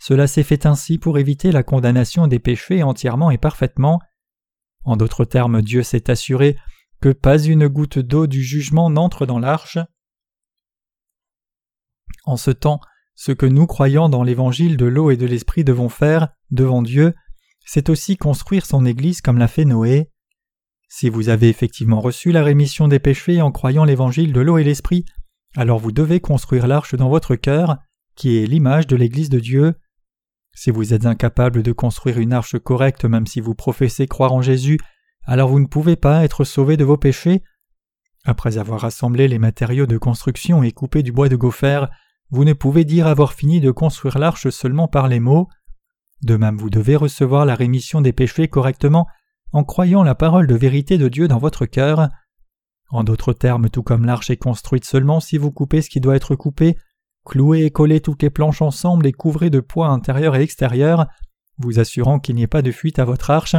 cela 0.00 0.26
s'est 0.26 0.42
fait 0.42 0.66
ainsi 0.66 0.98
pour 0.98 1.18
éviter 1.18 1.52
la 1.52 1.62
condamnation 1.62 2.26
des 2.26 2.40
péchés 2.40 2.82
entièrement 2.82 3.30
et 3.30 3.38
parfaitement. 3.38 4.00
En 4.84 4.96
d'autres 4.96 5.24
termes, 5.24 5.62
Dieu 5.62 5.82
s'est 5.82 6.10
assuré 6.10 6.56
que 7.00 7.10
pas 7.10 7.38
une 7.38 7.68
goutte 7.68 7.98
d'eau 7.98 8.26
du 8.26 8.42
jugement 8.42 8.90
n'entre 8.90 9.26
dans 9.26 9.38
l'arche. 9.38 9.78
En 12.24 12.36
ce 12.36 12.50
temps, 12.50 12.80
ce 13.14 13.32
que 13.32 13.46
nous 13.46 13.66
croyants 13.66 14.08
dans 14.08 14.22
l'évangile 14.22 14.76
de 14.76 14.86
l'eau 14.86 15.10
et 15.10 15.16
de 15.16 15.26
l'esprit 15.26 15.64
devons 15.64 15.88
faire, 15.88 16.28
devant 16.50 16.82
Dieu, 16.82 17.14
c'est 17.64 17.88
aussi 17.88 18.16
construire 18.16 18.66
son 18.66 18.84
Église 18.84 19.20
comme 19.20 19.38
l'a 19.38 19.48
fait 19.48 19.64
Noé. 19.64 20.10
Si 20.88 21.08
vous 21.08 21.28
avez 21.28 21.48
effectivement 21.48 22.00
reçu 22.00 22.30
la 22.32 22.42
rémission 22.42 22.88
des 22.88 22.98
péchés 22.98 23.42
en 23.42 23.50
croyant 23.50 23.84
l'évangile 23.84 24.32
de 24.32 24.40
l'eau 24.40 24.58
et 24.58 24.64
l'esprit, 24.64 25.04
alors 25.56 25.78
vous 25.78 25.92
devez 25.92 26.20
construire 26.20 26.66
l'arche 26.66 26.94
dans 26.94 27.08
votre 27.08 27.36
cœur, 27.36 27.78
qui 28.16 28.38
est 28.38 28.46
l'image 28.46 28.86
de 28.86 28.96
l'Église 28.96 29.28
de 29.28 29.40
Dieu. 29.40 29.74
Si 30.54 30.70
vous 30.70 30.94
êtes 30.94 31.06
incapable 31.06 31.62
de 31.62 31.72
construire 31.72 32.18
une 32.18 32.32
arche 32.32 32.58
correcte 32.58 33.04
même 33.04 33.26
si 33.26 33.40
vous 33.40 33.54
professez 33.54 34.06
croire 34.06 34.32
en 34.32 34.42
Jésus, 34.42 34.78
alors 35.24 35.48
vous 35.48 35.60
ne 35.60 35.66
pouvez 35.66 35.96
pas 35.96 36.24
être 36.24 36.44
sauvé 36.44 36.76
de 36.76 36.84
vos 36.84 36.96
péchés. 36.96 37.42
Après 38.24 38.56
avoir 38.56 38.80
rassemblé 38.80 39.28
les 39.28 39.38
matériaux 39.38 39.86
de 39.86 39.98
construction 39.98 40.62
et 40.62 40.72
coupé 40.72 41.02
du 41.02 41.12
bois 41.12 41.28
de 41.28 41.36
gopher, 41.36 41.86
vous 42.30 42.44
ne 42.44 42.52
pouvez 42.52 42.84
dire 42.84 43.06
avoir 43.06 43.32
fini 43.32 43.60
de 43.60 43.70
construire 43.70 44.18
l'arche 44.18 44.48
seulement 44.48 44.88
par 44.88 45.08
les 45.08 45.20
mots. 45.20 45.48
De 46.22 46.36
même 46.36 46.56
vous 46.56 46.70
devez 46.70 46.96
recevoir 46.96 47.44
la 47.44 47.54
rémission 47.54 48.00
des 48.00 48.12
péchés 48.12 48.48
correctement 48.48 49.06
en 49.52 49.64
croyant 49.64 50.02
la 50.02 50.14
parole 50.14 50.46
de 50.46 50.54
vérité 50.54 50.98
de 50.98 51.08
Dieu 51.08 51.28
dans 51.28 51.38
votre 51.38 51.66
cœur. 51.66 52.08
En 52.90 53.04
d'autres 53.04 53.32
termes, 53.32 53.68
tout 53.68 53.82
comme 53.82 54.06
l'arche 54.06 54.30
est 54.30 54.36
construite 54.36 54.84
seulement 54.84 55.20
si 55.20 55.36
vous 55.36 55.50
coupez 55.50 55.82
ce 55.82 55.90
qui 55.90 56.00
doit 56.00 56.16
être 56.16 56.34
coupé, 56.34 56.76
clouez 57.24 57.64
et 57.64 57.70
collez 57.70 58.00
toutes 58.00 58.22
les 58.22 58.30
planches 58.30 58.62
ensemble 58.62 59.06
et 59.06 59.12
couvrez 59.12 59.50
de 59.50 59.60
poids 59.60 59.88
intérieur 59.88 60.36
et 60.36 60.42
extérieur, 60.42 61.06
vous 61.58 61.78
assurant 61.78 62.18
qu'il 62.18 62.36
n'y 62.36 62.42
ait 62.42 62.46
pas 62.46 62.62
de 62.62 62.72
fuite 62.72 62.98
à 62.98 63.04
votre 63.04 63.30
arche. 63.30 63.56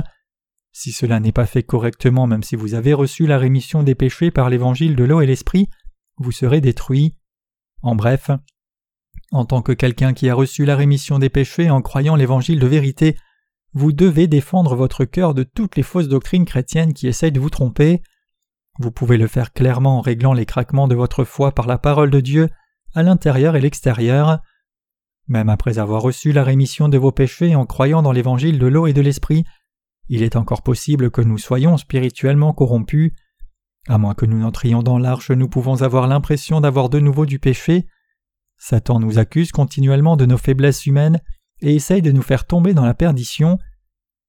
Si 0.72 0.92
cela 0.92 1.20
n'est 1.20 1.32
pas 1.32 1.46
fait 1.46 1.64
correctement, 1.64 2.28
même 2.28 2.44
si 2.44 2.56
vous 2.56 2.74
avez 2.74 2.94
reçu 2.94 3.28
la 3.28 3.38
rémission 3.38 3.84
des 3.84 3.96
péchés 3.96 4.32
par 4.32 4.50
l'évangile 4.50 4.96
de 4.96 5.04
l'eau 5.04 5.22
et 5.22 5.26
l'esprit, 5.26 5.70
vous 6.18 6.32
serez 6.32 6.62
détruit. 6.62 7.16
En 7.82 7.96
bref, 7.96 8.30
en 9.32 9.46
tant 9.46 9.62
que 9.62 9.72
quelqu'un 9.72 10.14
qui 10.14 10.30
a 10.30 10.36
reçu 10.36 10.66
la 10.66 10.76
rémission 10.76 11.20
des 11.20 11.30
péchés 11.30 11.70
en 11.70 11.82
croyant 11.82 12.16
l'évangile 12.16 12.60
de 12.60 12.68
vérité, 12.68 13.18
vous 13.74 13.92
devez 13.92 14.28
défendre 14.28 14.76
votre 14.76 15.06
cœur 15.06 15.34
de 15.34 15.44
toutes 15.44 15.76
les 15.76 15.84
fausses 15.84 16.08
doctrines 16.08 16.46
chrétiennes 16.46 16.94
qui 16.94 17.08
essayent 17.08 17.32
de 17.32 17.40
vous 17.40 17.50
tromper. 17.50 18.02
Vous 18.80 18.92
pouvez 18.92 19.18
le 19.18 19.28
faire 19.28 19.54
clairement 19.54 19.98
en 19.98 20.02
réglant 20.02 20.34
les 20.34 20.46
craquements 20.46 20.88
de 20.88 20.96
votre 20.96 21.24
foi 21.24 21.54
par 21.54 21.68
la 21.68 21.78
parole 21.78 22.12
de 22.12 22.20
Dieu, 22.20 22.50
à 22.96 23.04
l'intérieur 23.04 23.56
et 23.56 23.62
l'extérieur. 23.62 24.40
Même 25.28 25.50
après 25.50 25.78
avoir 25.78 26.02
reçu 26.02 26.32
la 26.32 26.44
rémission 26.44 26.90
de 26.90 26.98
vos 26.98 27.12
péchés 27.12 27.56
en 27.56 27.66
croyant 27.66 28.02
dans 28.02 28.12
l'évangile 28.12 28.58
de 28.58 28.68
l'eau 28.68 28.88
et 28.88 28.94
de 28.94 29.02
l'esprit, 29.02 29.44
il 30.08 30.24
est 30.24 30.36
encore 30.36 30.62
possible 30.62 31.12
que 31.12 31.22
nous 31.22 31.38
soyons 31.38 31.78
spirituellement 31.78 32.54
corrompus. 32.54 33.12
À 33.88 33.98
moins 33.98 34.14
que 34.14 34.26
nous 34.26 34.40
n'entrions 34.40 34.82
dans 34.82 34.98
l'arche, 34.98 35.32
nous 35.32 35.50
pouvons 35.50 35.82
avoir 35.82 36.08
l'impression 36.08 36.62
d'avoir 36.62 36.90
de 36.90 37.00
nouveau 37.00 37.26
du 37.26 37.40
péché. 37.40 37.88
Satan 38.58 39.00
nous 39.00 39.20
accuse 39.20 39.52
continuellement 39.52 40.16
de 40.16 40.26
nos 40.26 40.38
faiblesses 40.38 40.86
humaines 40.86 41.20
et 41.62 41.76
essaye 41.76 42.02
de 42.02 42.12
nous 42.12 42.22
faire 42.22 42.46
tomber 42.46 42.74
dans 42.74 42.86
la 42.86 42.94
perdition. 42.94 43.58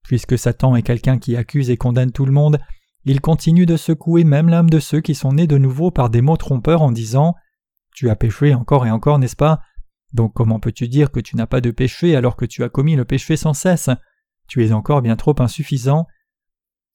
Puisque 0.02 0.38
Satan 0.38 0.76
est 0.76 0.82
quelqu'un 0.82 1.18
qui 1.18 1.36
accuse 1.36 1.70
et 1.70 1.76
condamne 1.76 2.12
tout 2.12 2.26
le 2.26 2.32
monde, 2.32 2.58
il 3.04 3.20
continue 3.20 3.66
de 3.66 3.76
secouer 3.76 4.24
même 4.24 4.48
l'âme 4.48 4.70
de 4.70 4.80
ceux 4.80 5.00
qui 5.00 5.14
sont 5.14 5.32
nés 5.32 5.46
de 5.46 5.58
nouveau 5.58 5.90
par 5.90 6.10
des 6.10 6.22
mots 6.22 6.36
trompeurs 6.36 6.82
en 6.82 6.90
disant 6.90 7.34
Tu 7.96 8.10
as 8.10 8.14
péché 8.14 8.54
encore 8.54 8.86
et 8.86 8.90
encore, 8.90 9.18
n'est-ce 9.18 9.36
pas? 9.36 9.62
Donc 10.12 10.34
comment 10.34 10.60
peux-tu 10.60 10.86
dire 10.86 11.10
que 11.10 11.18
tu 11.18 11.34
n'as 11.34 11.46
pas 11.46 11.62
de 11.62 11.70
péché 11.70 12.14
alors 12.14 12.36
que 12.36 12.44
tu 12.44 12.62
as 12.62 12.68
commis 12.68 12.94
le 12.94 13.06
péché 13.06 13.38
sans 13.38 13.54
cesse? 13.54 13.88
Tu 14.46 14.64
es 14.66 14.72
encore 14.72 15.00
bien 15.00 15.16
trop 15.16 15.34
insuffisant. 15.38 16.06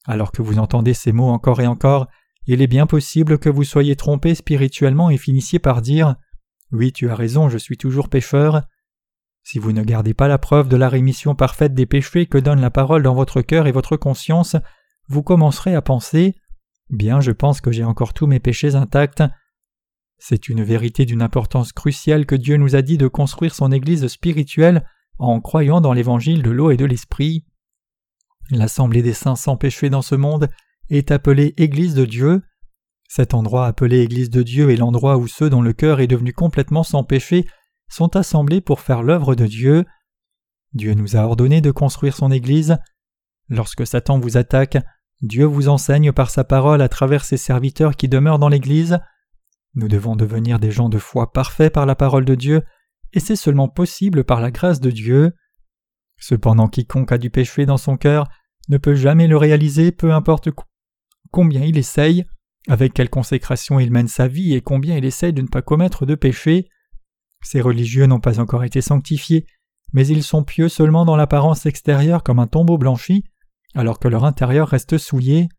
Alors 0.05 0.31
que 0.31 0.43
vous 0.43 0.59
entendez 0.59 0.93
ces 0.93 1.11
mots 1.11 1.29
encore 1.29 1.59
et 1.59 1.65
encore, 1.65 2.07
il 2.45 2.61
est 2.61 2.67
bien 2.67 2.85
possible 2.85 3.39
que 3.39 3.49
vous 3.49 3.63
soyez 3.63 3.95
trompé 3.95 4.35
spirituellement 4.35 5.09
et 5.09 5.17
finissiez 5.17 5.57
par 5.57 5.81
dire 5.81 6.17
Oui, 6.71 6.93
tu 6.93 7.09
as 7.09 7.15
raison, 7.15 7.49
je 7.49 7.57
suis 7.57 7.77
toujours 7.77 8.07
pécheur. 8.07 8.61
Si 9.41 9.57
vous 9.57 9.71
ne 9.71 9.83
gardez 9.83 10.13
pas 10.13 10.27
la 10.27 10.37
preuve 10.37 10.69
de 10.69 10.77
la 10.77 10.87
rémission 10.87 11.33
parfaite 11.33 11.73
des 11.73 11.87
péchés 11.87 12.27
que 12.27 12.37
donne 12.37 12.61
la 12.61 12.69
parole 12.69 13.01
dans 13.01 13.15
votre 13.15 13.41
cœur 13.41 13.65
et 13.65 13.71
votre 13.71 13.97
conscience, 13.97 14.55
vous 15.07 15.23
commencerez 15.23 15.73
à 15.73 15.81
penser 15.81 16.35
Bien, 16.91 17.21
je 17.21 17.31
pense 17.31 17.59
que 17.59 17.71
j'ai 17.71 17.85
encore 17.85 18.13
tous 18.13 18.27
mes 18.27 18.39
péchés 18.39 18.75
intacts. 18.75 19.23
C'est 20.23 20.49
une 20.49 20.63
vérité 20.63 21.05
d'une 21.05 21.23
importance 21.23 21.73
cruciale 21.73 22.27
que 22.27 22.35
Dieu 22.35 22.57
nous 22.57 22.75
a 22.75 22.83
dit 22.83 22.99
de 22.99 23.07
construire 23.07 23.55
son 23.55 23.71
Église 23.71 24.05
spirituelle 24.05 24.85
en 25.17 25.41
croyant 25.41 25.81
dans 25.81 25.93
l'évangile 25.93 26.43
de 26.43 26.51
l'eau 26.51 26.69
et 26.69 26.77
de 26.77 26.85
l'esprit. 26.85 27.43
L'assemblée 28.51 29.01
des 29.01 29.13
saints 29.13 29.35
sans 29.35 29.57
péché 29.57 29.89
dans 29.89 30.03
ce 30.03 30.13
monde 30.13 30.47
est 30.91 31.09
appelée 31.09 31.55
Église 31.57 31.95
de 31.95 32.05
Dieu. 32.05 32.43
Cet 33.09 33.33
endroit 33.33 33.65
appelé 33.65 34.01
Église 34.01 34.29
de 34.29 34.43
Dieu 34.43 34.69
est 34.69 34.75
l'endroit 34.75 35.17
où 35.17 35.25
ceux 35.27 35.49
dont 35.49 35.63
le 35.63 35.73
cœur 35.73 36.01
est 36.01 36.07
devenu 36.07 36.33
complètement 36.33 36.83
sans 36.83 37.03
péché 37.03 37.47
sont 37.89 38.15
assemblés 38.15 38.61
pour 38.61 38.79
faire 38.79 39.01
l'œuvre 39.01 39.33
de 39.33 39.47
Dieu. 39.47 39.85
Dieu 40.73 40.93
nous 40.93 41.15
a 41.15 41.21
ordonné 41.21 41.61
de 41.61 41.71
construire 41.71 42.15
son 42.15 42.31
Église. 42.31 42.77
Lorsque 43.49 43.87
Satan 43.87 44.19
vous 44.19 44.37
attaque, 44.37 44.77
Dieu 45.23 45.45
vous 45.45 45.67
enseigne 45.67 46.11
par 46.11 46.29
sa 46.29 46.43
parole 46.43 46.83
à 46.83 46.89
travers 46.89 47.25
ses 47.25 47.37
serviteurs 47.37 47.95
qui 47.95 48.07
demeurent 48.07 48.39
dans 48.39 48.49
l'Église. 48.49 48.99
Nous 49.73 49.87
devons 49.87 50.15
devenir 50.15 50.59
des 50.59 50.71
gens 50.71 50.89
de 50.89 50.97
foi 50.97 51.31
parfaits 51.31 51.73
par 51.73 51.85
la 51.85 51.95
parole 51.95 52.25
de 52.25 52.35
Dieu, 52.35 52.63
et 53.13 53.19
c'est 53.19 53.35
seulement 53.35 53.69
possible 53.69 54.23
par 54.23 54.41
la 54.41 54.51
grâce 54.51 54.79
de 54.79 54.91
Dieu. 54.91 55.33
Cependant 56.17 56.67
quiconque 56.67 57.11
a 57.11 57.17
du 57.17 57.29
péché 57.29 57.65
dans 57.65 57.77
son 57.77 57.97
cœur 57.97 58.27
ne 58.69 58.77
peut 58.77 58.95
jamais 58.95 59.27
le 59.27 59.37
réaliser, 59.37 59.91
peu 59.91 60.13
importe 60.13 60.49
combien 61.31 61.63
il 61.63 61.77
essaye, 61.77 62.25
avec 62.67 62.93
quelle 62.93 63.09
consécration 63.09 63.79
il 63.79 63.91
mène 63.91 64.07
sa 64.07 64.27
vie 64.27 64.53
et 64.53 64.61
combien 64.61 64.97
il 64.97 65.05
essaye 65.05 65.33
de 65.33 65.41
ne 65.41 65.47
pas 65.47 65.61
commettre 65.61 66.05
de 66.05 66.15
péché. 66.15 66.69
Ces 67.41 67.61
religieux 67.61 68.05
n'ont 68.05 68.19
pas 68.19 68.39
encore 68.39 68.63
été 68.63 68.81
sanctifiés, 68.81 69.45
mais 69.93 70.05
ils 70.07 70.23
sont 70.23 70.43
pieux 70.43 70.69
seulement 70.69 71.05
dans 71.05 71.15
l'apparence 71.15 71.65
extérieure 71.65 72.23
comme 72.23 72.39
un 72.39 72.47
tombeau 72.47 72.77
blanchi, 72.77 73.23
alors 73.73 73.99
que 73.99 74.07
leur 74.07 74.25
intérieur 74.25 74.67
reste 74.67 74.97
souillé. 74.97 75.49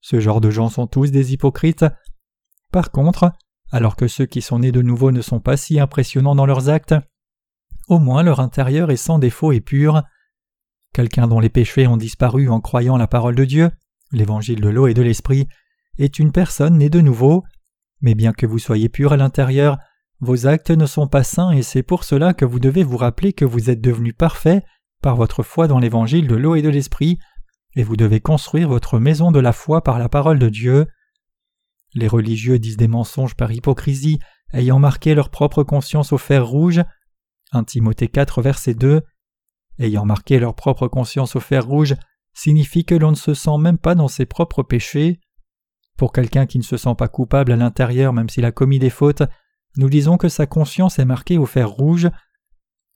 Ce 0.00 0.20
genre 0.20 0.40
de 0.40 0.50
gens 0.50 0.68
sont 0.68 0.86
tous 0.86 1.10
des 1.10 1.32
hypocrites. 1.32 1.84
Par 2.70 2.90
contre, 2.90 3.32
alors 3.74 3.96
que 3.96 4.06
ceux 4.06 4.24
qui 4.24 4.40
sont 4.40 4.60
nés 4.60 4.70
de 4.70 4.82
nouveau 4.82 5.10
ne 5.10 5.20
sont 5.20 5.40
pas 5.40 5.56
si 5.56 5.80
impressionnants 5.80 6.36
dans 6.36 6.46
leurs 6.46 6.68
actes, 6.68 6.94
au 7.88 7.98
moins 7.98 8.22
leur 8.22 8.38
intérieur 8.38 8.92
est 8.92 8.96
sans 8.96 9.18
défaut 9.18 9.50
et 9.50 9.60
pur. 9.60 10.04
Quelqu'un 10.92 11.26
dont 11.26 11.40
les 11.40 11.48
péchés 11.48 11.88
ont 11.88 11.96
disparu 11.96 12.48
en 12.48 12.60
croyant 12.60 12.96
la 12.96 13.08
parole 13.08 13.34
de 13.34 13.44
Dieu, 13.44 13.72
l'évangile 14.12 14.60
de 14.60 14.68
l'eau 14.68 14.86
et 14.86 14.94
de 14.94 15.02
l'esprit, 15.02 15.48
est 15.98 16.20
une 16.20 16.30
personne 16.30 16.78
née 16.78 16.88
de 16.88 17.00
nouveau, 17.00 17.42
mais 18.00 18.14
bien 18.14 18.32
que 18.32 18.46
vous 18.46 18.60
soyez 18.60 18.88
pur 18.88 19.12
à 19.12 19.16
l'intérieur, 19.16 19.78
vos 20.20 20.46
actes 20.46 20.70
ne 20.70 20.86
sont 20.86 21.08
pas 21.08 21.24
saints 21.24 21.50
et 21.50 21.62
c'est 21.62 21.82
pour 21.82 22.04
cela 22.04 22.32
que 22.32 22.44
vous 22.44 22.60
devez 22.60 22.84
vous 22.84 22.96
rappeler 22.96 23.32
que 23.32 23.44
vous 23.44 23.70
êtes 23.70 23.80
devenu 23.80 24.12
parfait 24.12 24.62
par 25.02 25.16
votre 25.16 25.42
foi 25.42 25.66
dans 25.66 25.80
l'évangile 25.80 26.28
de 26.28 26.36
l'eau 26.36 26.54
et 26.54 26.62
de 26.62 26.68
l'esprit, 26.68 27.18
et 27.74 27.82
vous 27.82 27.96
devez 27.96 28.20
construire 28.20 28.68
votre 28.68 29.00
maison 29.00 29.32
de 29.32 29.40
la 29.40 29.52
foi 29.52 29.82
par 29.82 29.98
la 29.98 30.08
parole 30.08 30.38
de 30.38 30.48
Dieu. 30.48 30.86
Les 31.94 32.08
religieux 32.08 32.58
disent 32.58 32.76
des 32.76 32.88
mensonges 32.88 33.34
par 33.34 33.52
hypocrisie, 33.52 34.18
ayant 34.52 34.78
marqué 34.78 35.14
leur 35.14 35.30
propre 35.30 35.62
conscience 35.62 36.12
au 36.12 36.18
fer 36.18 36.46
rouge. 36.46 36.82
1 37.52 37.64
Timothée 37.64 38.08
4, 38.08 38.42
verset 38.42 38.74
2. 38.74 39.02
Ayant 39.78 40.04
marqué 40.04 40.38
leur 40.38 40.54
propre 40.54 40.88
conscience 40.88 41.36
au 41.36 41.40
fer 41.40 41.64
rouge 41.66 41.94
signifie 42.32 42.84
que 42.84 42.94
l'on 42.94 43.10
ne 43.10 43.16
se 43.16 43.34
sent 43.34 43.58
même 43.58 43.78
pas 43.78 43.94
dans 43.94 44.08
ses 44.08 44.26
propres 44.26 44.62
péchés. 44.62 45.20
Pour 45.96 46.12
quelqu'un 46.12 46.46
qui 46.46 46.58
ne 46.58 46.64
se 46.64 46.76
sent 46.76 46.94
pas 46.98 47.08
coupable 47.08 47.52
à 47.52 47.56
l'intérieur 47.56 48.12
même 48.12 48.28
s'il 48.28 48.44
a 48.44 48.52
commis 48.52 48.80
des 48.80 48.90
fautes, 48.90 49.22
nous 49.76 49.88
disons 49.88 50.16
que 50.16 50.28
sa 50.28 50.46
conscience 50.46 50.98
est 50.98 51.04
marquée 51.04 51.38
au 51.38 51.46
fer 51.46 51.70
rouge, 51.70 52.10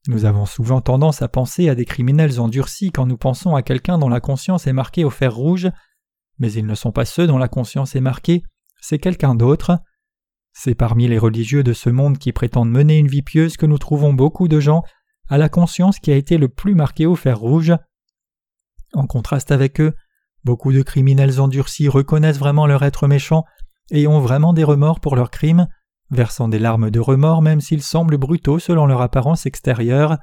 nous 0.07 0.25
avons 0.25 0.45
souvent 0.45 0.81
tendance 0.81 1.21
à 1.21 1.27
penser 1.27 1.69
à 1.69 1.75
des 1.75 1.85
criminels 1.85 2.39
endurcis 2.39 2.91
quand 2.91 3.05
nous 3.05 3.17
pensons 3.17 3.55
à 3.55 3.61
quelqu'un 3.61 3.97
dont 3.97 4.09
la 4.09 4.21
conscience 4.21 4.65
est 4.65 4.73
marquée 4.73 5.03
au 5.03 5.09
fer 5.09 5.33
rouge, 5.35 5.69
mais 6.39 6.51
ils 6.53 6.65
ne 6.65 6.75
sont 6.75 6.91
pas 6.91 7.05
ceux 7.05 7.27
dont 7.27 7.37
la 7.37 7.49
conscience 7.49 7.95
est 7.95 8.01
marquée, 8.01 8.43
c'est 8.81 8.99
quelqu'un 8.99 9.35
d'autre. 9.35 9.79
C'est 10.53 10.75
parmi 10.75 11.07
les 11.07 11.17
religieux 11.17 11.63
de 11.63 11.73
ce 11.73 11.89
monde 11.89 12.17
qui 12.17 12.33
prétendent 12.33 12.71
mener 12.71 12.97
une 12.97 13.07
vie 13.07 13.21
pieuse 13.21 13.57
que 13.57 13.65
nous 13.65 13.77
trouvons 13.77 14.13
beaucoup 14.13 14.47
de 14.47 14.59
gens 14.59 14.83
à 15.29 15.37
la 15.37 15.49
conscience 15.49 15.99
qui 15.99 16.11
a 16.11 16.15
été 16.15 16.37
le 16.37 16.49
plus 16.49 16.75
marquée 16.75 17.05
au 17.05 17.15
fer 17.15 17.39
rouge. 17.39 17.73
En 18.93 19.05
contraste 19.05 19.51
avec 19.51 19.79
eux, 19.79 19.93
beaucoup 20.43 20.73
de 20.73 20.81
criminels 20.81 21.39
endurcis 21.39 21.87
reconnaissent 21.87 22.39
vraiment 22.39 22.65
leur 22.65 22.83
être 22.83 23.07
méchant 23.07 23.45
et 23.91 24.07
ont 24.07 24.19
vraiment 24.19 24.53
des 24.53 24.63
remords 24.63 24.99
pour 24.99 25.15
leurs 25.15 25.31
crimes, 25.31 25.67
versant 26.09 26.47
des 26.47 26.59
larmes 26.59 26.89
de 26.89 26.99
remords 26.99 27.41
même 27.41 27.61
s'ils 27.61 27.83
semblent 27.83 28.17
brutaux 28.17 28.59
selon 28.59 28.85
leur 28.85 29.01
apparence 29.01 29.45
extérieure. 29.45 30.17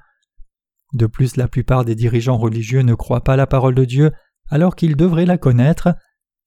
De 0.92 1.06
plus, 1.06 1.36
la 1.36 1.48
plupart 1.48 1.84
des 1.84 1.94
dirigeants 1.94 2.38
religieux 2.38 2.82
ne 2.82 2.94
croient 2.94 3.24
pas 3.24 3.36
la 3.36 3.46
parole 3.46 3.74
de 3.74 3.84
Dieu 3.84 4.12
alors 4.48 4.76
qu'ils 4.76 4.96
devraient 4.96 5.26
la 5.26 5.38
connaître, 5.38 5.94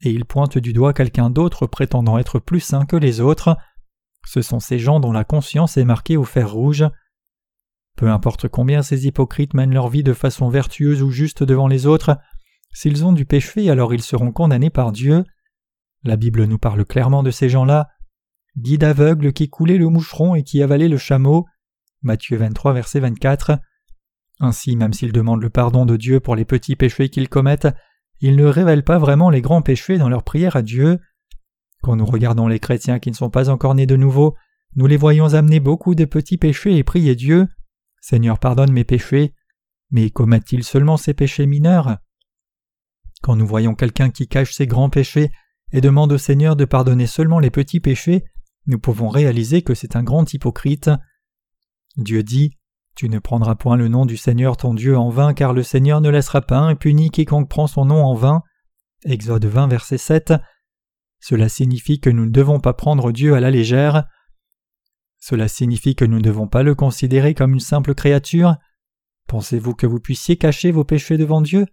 et 0.01 0.12
ils 0.12 0.25
pointent 0.25 0.58
du 0.58 0.74
doigt 0.74 0.94
quelqu'un 0.94 1.29
d'autre 1.29 1.68
prétendant 1.68 2.18
être 2.18 2.39
plus 2.39 2.60
saint 2.60 2.86
que 2.86 2.96
les 2.96 3.20
autres. 3.20 3.58
Ce 4.25 4.41
sont 4.41 4.60
ces 4.60 4.79
gens 4.79 5.00
dont 5.00 5.12
la 5.12 5.24
conscience 5.24 5.77
est 5.77 5.86
marquée 5.86 6.18
au 6.18 6.24
fer 6.24 6.51
rouge. 6.51 6.86
Peu 7.98 8.10
importe 8.10 8.48
combien 8.48 8.82
ces 8.82 9.08
hypocrites 9.08 9.53
mènent 9.53 9.74
leur 9.74 9.89
vie 9.89 10.03
de 10.03 10.13
façon 10.13 10.50
vertueuse 10.50 11.01
ou 11.01 11.12
juste 11.12 11.44
devant 11.44 11.68
les 11.68 11.86
autres, 11.86 12.18
s'ils 12.74 13.06
ont 13.06 13.12
du 13.12 13.25
péché 13.25 13.70
alors 13.70 13.94
ils 13.94 14.03
seront 14.03 14.32
condamnés 14.32 14.70
par 14.70 14.91
Dieu. 14.91 15.25
La 16.03 16.15
Bible 16.15 16.46
nous 16.46 16.60
parle 16.60 16.86
clairement 16.86 17.24
de 17.24 17.32
ces 17.32 17.50
gens-là. 17.50 17.89
Guide 18.58 18.86
aveugle 18.86 19.34
qui 19.34 19.50
coulait 19.50 19.77
le 19.77 19.89
moucheron 19.89 20.36
et 20.36 20.44
qui 20.44 20.63
avalait 20.63 20.88
le 20.88 20.98
chameau. 20.98 21.46
Matthieu 22.01 22.38
23, 22.38 22.74
verset 22.74 23.01
24. 23.01 23.60
Ainsi, 24.39 24.77
même 24.77 24.94
s'ils 24.94 25.12
demandent 25.12 25.41
le 25.41 25.50
pardon 25.50 25.86
de 25.86 25.98
Dieu 25.98 26.22
pour 26.22 26.36
les 26.38 26.46
petits 26.46 26.77
péchés 26.77 27.10
qu'ils 27.10 27.27
commettent, 27.27 27.68
ils 28.21 28.35
ne 28.35 28.45
révèlent 28.45 28.83
pas 28.83 28.99
vraiment 28.99 29.29
les 29.29 29.41
grands 29.41 29.61
péchés 29.61 29.97
dans 29.97 30.09
leur 30.09 30.23
prière 30.23 30.55
à 30.55 30.61
Dieu. 30.61 30.99
Quand 31.81 31.95
nous 31.95 32.05
regardons 32.05 32.47
les 32.47 32.59
chrétiens 32.59 32.99
qui 32.99 33.09
ne 33.09 33.15
sont 33.15 33.29
pas 33.29 33.49
encore 33.49 33.75
nés 33.75 33.85
de 33.85 33.95
nouveau, 33.95 34.35
nous 34.75 34.85
les 34.85 34.97
voyons 34.97 35.33
amener 35.33 35.59
beaucoup 35.59 35.95
de 35.95 36.05
petits 36.05 36.38
péchés 36.38 36.77
et 36.77 36.83
prier 36.83 37.15
Dieu. 37.15 37.47
Seigneur, 38.01 38.39
pardonne 38.39 38.71
mes 38.71 38.83
péchés. 38.83 39.33
Mais 39.91 40.09
commettent-ils 40.09 40.63
seulement 40.63 40.97
ces 40.97 41.13
péchés 41.13 41.47
mineurs? 41.47 41.97
Quand 43.21 43.35
nous 43.35 43.47
voyons 43.47 43.75
quelqu'un 43.75 44.09
qui 44.09 44.27
cache 44.27 44.53
ses 44.53 44.67
grands 44.67 44.89
péchés 44.89 45.31
et 45.71 45.81
demande 45.81 46.11
au 46.11 46.17
Seigneur 46.17 46.55
de 46.55 46.65
pardonner 46.65 47.07
seulement 47.07 47.39
les 47.39 47.49
petits 47.49 47.79
péchés, 47.79 48.23
nous 48.67 48.79
pouvons 48.79 49.09
réaliser 49.09 49.61
que 49.61 49.73
c'est 49.73 49.95
un 49.95 50.03
grand 50.03 50.31
hypocrite. 50.33 50.91
Dieu 51.97 52.23
dit 52.23 52.59
Tu 52.96 53.10
ne 53.10 53.19
prendras 53.19 53.55
point 53.55 53.77
le 53.77 53.88
nom 53.88 54.05
du 54.05 54.17
Seigneur 54.17 54.58
ton 54.58 54.74
Dieu 54.74 54.98
en 54.98 55.10
vain, 55.10 55.34
car 55.34 55.53
le 55.53 55.63
Seigneur 55.63 56.01
ne 56.01 56.10
laissera 56.10 56.41
pas 56.41 56.60
impuni 56.60 57.10
quiconque 57.10 57.50
prend 57.50 57.67
son 57.67 57.86
nom 57.86 58.03
en 58.03 58.13
vain. 58.13 58.43
Exode 59.05 59.46
20, 59.46 59.67
verset 59.67 59.98
7. 59.98 60.34
Cela 61.19 61.50
signifie 61.50 62.00
que 62.00 62.10
nous 62.10 62.25
ne 62.25 62.31
devons 62.31 62.60
pas 62.60 62.74
prendre 62.74 63.12
Dieu 63.12 63.36
à 63.36 63.39
la 63.39 63.51
légère. 63.51 64.05
Cela 65.19 65.48
signifie 65.48 65.96
que 65.96 66.05
nous 66.05 66.17
ne 66.17 66.24
devons 66.24 66.48
pas 66.48 66.63
le 66.63 66.75
considérer 66.75 67.34
comme 67.34 67.53
une 67.53 67.60
simple 67.60 67.93
créature. 67.93 68.55
Pensez-vous 69.27 69.75
que 69.75 69.86
vous 69.86 70.00
puissiez 70.00 70.38
cacher 70.38 70.72
vos 70.72 70.84
péchés 70.86 71.17
devant 71.17 71.41
Dieu? 71.41 71.65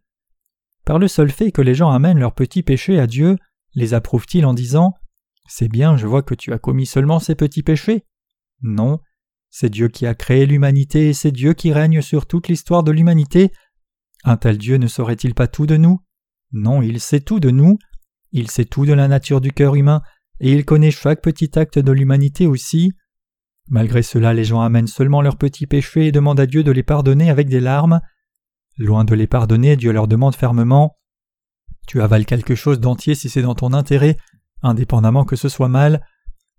Par 0.84 0.98
le 0.98 1.08
seul 1.08 1.30
fait 1.30 1.52
que 1.52 1.62
les 1.62 1.74
gens 1.74 1.90
amènent 1.90 2.18
leurs 2.18 2.34
petits 2.34 2.62
péchés 2.62 3.00
à 3.00 3.06
Dieu, 3.06 3.36
les 3.74 3.94
approuve-t-il 3.94 4.46
en 4.46 4.54
disant 4.54 4.94
C'est 5.48 5.68
bien, 5.68 5.96
je 5.96 6.06
vois 6.06 6.22
que 6.22 6.34
tu 6.34 6.52
as 6.52 6.58
commis 6.58 6.86
seulement 6.86 7.18
ces 7.18 7.34
petits 7.34 7.62
péchés? 7.62 8.04
Non, 8.62 9.00
c'est 9.58 9.70
Dieu 9.70 9.88
qui 9.88 10.04
a 10.04 10.14
créé 10.14 10.44
l'humanité 10.44 11.08
et 11.08 11.14
c'est 11.14 11.32
Dieu 11.32 11.54
qui 11.54 11.72
règne 11.72 12.02
sur 12.02 12.26
toute 12.26 12.48
l'histoire 12.48 12.82
de 12.82 12.92
l'humanité. 12.92 13.52
Un 14.22 14.36
tel 14.36 14.58
Dieu 14.58 14.76
ne 14.76 14.86
saurait-il 14.86 15.32
pas 15.32 15.46
tout 15.46 15.64
de 15.64 15.78
nous? 15.78 16.02
Non, 16.52 16.82
il 16.82 17.00
sait 17.00 17.20
tout 17.20 17.40
de 17.40 17.48
nous. 17.48 17.78
Il 18.32 18.50
sait 18.50 18.66
tout 18.66 18.84
de 18.84 18.92
la 18.92 19.08
nature 19.08 19.40
du 19.40 19.52
cœur 19.52 19.74
humain 19.74 20.02
et 20.40 20.52
il 20.52 20.66
connaît 20.66 20.90
chaque 20.90 21.22
petit 21.22 21.58
acte 21.58 21.78
de 21.78 21.90
l'humanité 21.90 22.46
aussi. 22.46 22.92
Malgré 23.70 24.02
cela, 24.02 24.34
les 24.34 24.44
gens 24.44 24.60
amènent 24.60 24.86
seulement 24.86 25.22
leurs 25.22 25.38
petits 25.38 25.66
péchés 25.66 26.08
et 26.08 26.12
demandent 26.12 26.40
à 26.40 26.44
Dieu 26.44 26.62
de 26.62 26.70
les 26.70 26.82
pardonner 26.82 27.30
avec 27.30 27.48
des 27.48 27.60
larmes. 27.60 28.02
Loin 28.76 29.06
de 29.06 29.14
les 29.14 29.26
pardonner, 29.26 29.74
Dieu 29.76 29.90
leur 29.90 30.06
demande 30.06 30.36
fermement 30.36 30.98
Tu 31.86 32.02
avales 32.02 32.26
quelque 32.26 32.56
chose 32.56 32.78
d'entier 32.78 33.14
si 33.14 33.30
c'est 33.30 33.40
dans 33.40 33.54
ton 33.54 33.72
intérêt, 33.72 34.18
indépendamment 34.62 35.24
que 35.24 35.34
ce 35.34 35.48
soit 35.48 35.68
mal, 35.68 36.04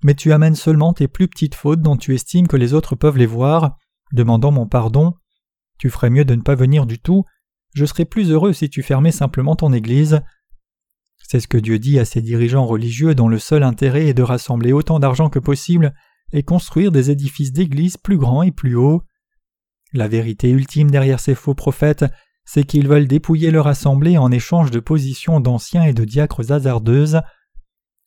mais 0.03 0.13
tu 0.13 0.31
amènes 0.31 0.55
seulement 0.55 0.93
tes 0.93 1.07
plus 1.07 1.27
petites 1.27 1.55
fautes 1.55 1.81
dont 1.81 1.97
tu 1.97 2.13
estimes 2.13 2.47
que 2.47 2.57
les 2.57 2.73
autres 2.73 2.95
peuvent 2.95 3.17
les 3.17 3.25
voir, 3.25 3.77
demandant 4.13 4.51
mon 4.51 4.67
pardon. 4.67 5.13
Tu 5.79 5.89
ferais 5.89 6.09
mieux 6.09 6.25
de 6.25 6.35
ne 6.35 6.41
pas 6.41 6.55
venir 6.55 6.85
du 6.85 6.99
tout. 6.99 7.25
Je 7.73 7.85
serais 7.85 8.05
plus 8.05 8.31
heureux 8.31 8.53
si 8.53 8.69
tu 8.69 8.83
fermais 8.83 9.11
simplement 9.11 9.55
ton 9.55 9.73
Église. 9.73 10.21
C'est 11.17 11.39
ce 11.39 11.47
que 11.47 11.57
Dieu 11.57 11.77
dit 11.79 11.99
à 11.99 12.05
ses 12.05 12.21
dirigeants 12.21 12.65
religieux 12.65 13.13
dont 13.13 13.27
le 13.27 13.39
seul 13.39 13.63
intérêt 13.63 14.07
est 14.07 14.13
de 14.13 14.23
rassembler 14.23 14.71
autant 14.71 14.99
d'argent 14.99 15.29
que 15.29 15.39
possible 15.39 15.93
et 16.31 16.43
construire 16.43 16.91
des 16.91 17.11
édifices 17.11 17.51
d'église 17.51 17.97
plus 17.97 18.17
grands 18.17 18.43
et 18.43 18.51
plus 18.51 18.75
hauts. 18.75 19.03
La 19.93 20.07
vérité 20.07 20.49
ultime 20.49 20.91
derrière 20.91 21.19
ces 21.19 21.35
faux 21.35 21.53
prophètes, 21.53 22.05
c'est 22.45 22.63
qu'ils 22.63 22.87
veulent 22.87 23.07
dépouiller 23.07 23.51
leur 23.51 23.67
assemblée 23.67 24.17
en 24.17 24.31
échange 24.31 24.71
de 24.71 24.79
positions 24.79 25.39
d'anciens 25.39 25.83
et 25.83 25.93
de 25.93 26.05
diacres 26.05 26.51
hasardeuses. 26.51 27.19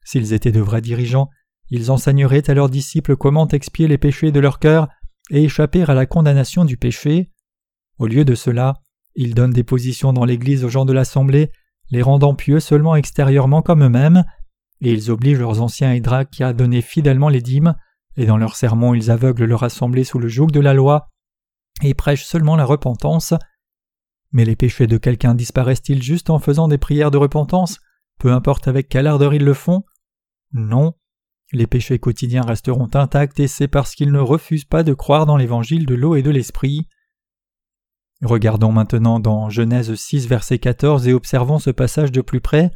S'ils 0.05 0.33
étaient 0.33 0.53
de 0.53 0.61
vrais 0.61 0.81
dirigeants, 0.81 1.29
ils 1.71 1.91
enseigneraient 1.91 2.51
à 2.51 2.55
leurs 2.55 2.69
disciples 2.69 3.17
comment 3.17 3.49
expier 3.49 3.89
les 3.89 3.99
péchés 3.99 4.33
de 4.33 4.41
leur 4.41 4.59
cœur 4.59 4.89
et 5.31 5.45
échapper 5.45 5.83
à 5.83 5.95
la 5.95 6.07
condamnation 6.07 6.65
du 6.65 6.77
péché. 6.77 7.31
Au 7.99 8.07
lieu 8.07 8.25
de 8.25 8.35
cela, 8.35 8.75
ils 9.15 9.35
donnent 9.35 9.53
des 9.53 9.65
positions 9.65 10.13
dans 10.13 10.25
l'Église 10.25 10.65
aux 10.65 10.69
gens 10.69 10.85
de 10.85 10.93
l'Assemblée, 10.93 11.53
les 11.91 12.03
rendant 12.03 12.35
pieux 12.35 12.61
seulement 12.61 12.97
extérieurement 12.97 13.63
comme 13.63 13.85
eux-mêmes, 13.85 14.25
et 14.81 14.93
ils 14.93 15.11
obligent 15.11 15.39
leurs 15.39 15.61
anciens 15.61 15.95
hydraques 15.95 16.41
à 16.41 16.53
donner 16.53 16.83
fidèlement 16.83 17.29
les 17.29 17.43
dîmes, 17.43 17.75
et 18.17 18.27
dans 18.27 18.37
leurs 18.37 18.57
sermons 18.57 18.95
ils 18.95 19.11
aveuglent 19.11 19.45
leur 19.45 19.63
assemblée 19.63 20.05
sous 20.05 20.19
le 20.19 20.29
joug 20.29 20.49
de 20.49 20.61
la 20.61 20.75
loi, 20.75 21.09
et 21.83 21.95
prêchent 21.95 22.25
seulement 22.25 22.57
la 22.57 22.65
repentance. 22.65 23.35
Mais 24.33 24.45
les 24.45 24.57
péchés 24.57 24.87
de 24.87 24.97
quelqu'un 24.97 25.35
disparaissent-ils 25.35 26.03
juste 26.03 26.31
en 26.31 26.39
faisant 26.39 26.69
des 26.69 26.79
prières 26.79 27.11
de 27.11 27.19
repentance, 27.19 27.81
peu 28.19 28.33
importe 28.33 28.69
avec 28.69 28.89
quelle 28.89 29.07
ardeur 29.07 29.35
ils 29.35 29.45
le 29.45 29.55
font? 29.55 29.85
Non. 30.53 30.95
Les 31.53 31.67
péchés 31.67 31.99
quotidiens 31.99 32.43
resteront 32.43 32.89
intacts 32.95 33.41
et 33.41 33.49
c'est 33.49 33.69
parce 33.69 33.95
qu'ils 33.95 34.13
ne 34.13 34.21
refusent 34.21 34.65
pas 34.65 34.83
de 34.83 34.95
croire 34.95 35.27
dans 35.27 35.37
l'évangile 35.37 35.85
de 35.85 35.95
l'eau 35.95 36.15
et 36.15 36.23
de 36.23 36.31
l'esprit. 36.31 36.87
Regardons 38.23 38.71
maintenant 38.71 39.19
dans 39.19 39.51
Genèse 39.51 39.95
6 39.95 40.29
verset 40.29 40.59
14 40.59 41.09
et 41.09 41.13
observons 41.13 41.59
ce 41.59 41.71
passage 41.71 42.13
de 42.13 42.21
plus 42.21 42.41
près. 42.41 42.71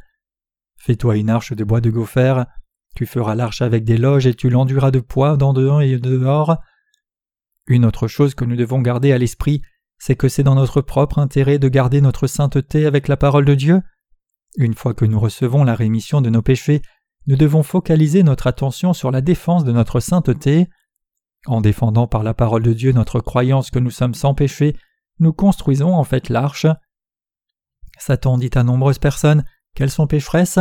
Fais-toi 0.76 1.16
une 1.16 1.30
arche 1.30 1.52
de 1.52 1.62
bois 1.64 1.80
de 1.80 1.90
gopher, 1.90 2.44
tu 2.94 3.06
feras 3.06 3.34
l'arche 3.34 3.62
avec 3.62 3.84
des 3.84 3.98
loges 3.98 4.26
et 4.26 4.34
tu 4.34 4.50
l'enduras 4.50 4.90
de 4.90 5.00
poids 5.00 5.37
dans 5.37 5.52
dedans 5.52 5.80
et 5.80 5.98
dehors. 5.98 6.58
Une 7.66 7.84
autre 7.84 8.08
chose 8.08 8.34
que 8.34 8.44
nous 8.44 8.56
devons 8.56 8.80
garder 8.80 9.12
à 9.12 9.18
l'esprit, 9.18 9.62
c'est 9.98 10.16
que 10.16 10.28
c'est 10.28 10.42
dans 10.42 10.54
notre 10.54 10.80
propre 10.80 11.18
intérêt 11.18 11.58
de 11.58 11.68
garder 11.68 12.00
notre 12.00 12.26
sainteté 12.26 12.87
avec 12.87 13.08
la 13.08 13.16
parole 13.16 13.44
de 13.44 13.54
Dieu. 13.54 13.82
Une 14.56 14.74
fois 14.74 14.94
que 14.94 15.04
nous 15.04 15.18
recevons 15.18 15.64
la 15.64 15.74
rémission 15.74 16.20
de 16.20 16.30
nos 16.30 16.42
péchés, 16.42 16.82
nous 17.26 17.37
devons 17.37 17.62
focaliser 17.62 18.22
notre 18.22 18.46
attention 18.46 18.92
sur 18.92 19.10
la 19.10 19.20
défense 19.20 19.64
de 19.64 19.72
notre 19.72 20.00
sainteté. 20.00 20.68
En 21.46 21.60
défendant 21.60 22.06
par 22.06 22.22
la 22.22 22.34
parole 22.34 22.62
de 22.62 22.72
Dieu 22.72 22.92
notre 22.92 23.20
croyance 23.20 23.70
que 23.70 23.78
nous 23.78 23.90
sommes 23.90 24.14
sans 24.14 24.34
péché, 24.34 24.76
nous 25.18 25.32
construisons 25.32 25.94
en 25.94 26.04
fait 26.04 26.28
l'arche. 26.28 26.66
Satan 27.98 28.38
dit 28.38 28.50
à 28.54 28.62
nombreuses 28.62 28.98
personnes 28.98 29.44
qu'elles 29.74 29.90
sont 29.90 30.06
pécheresses? 30.06 30.58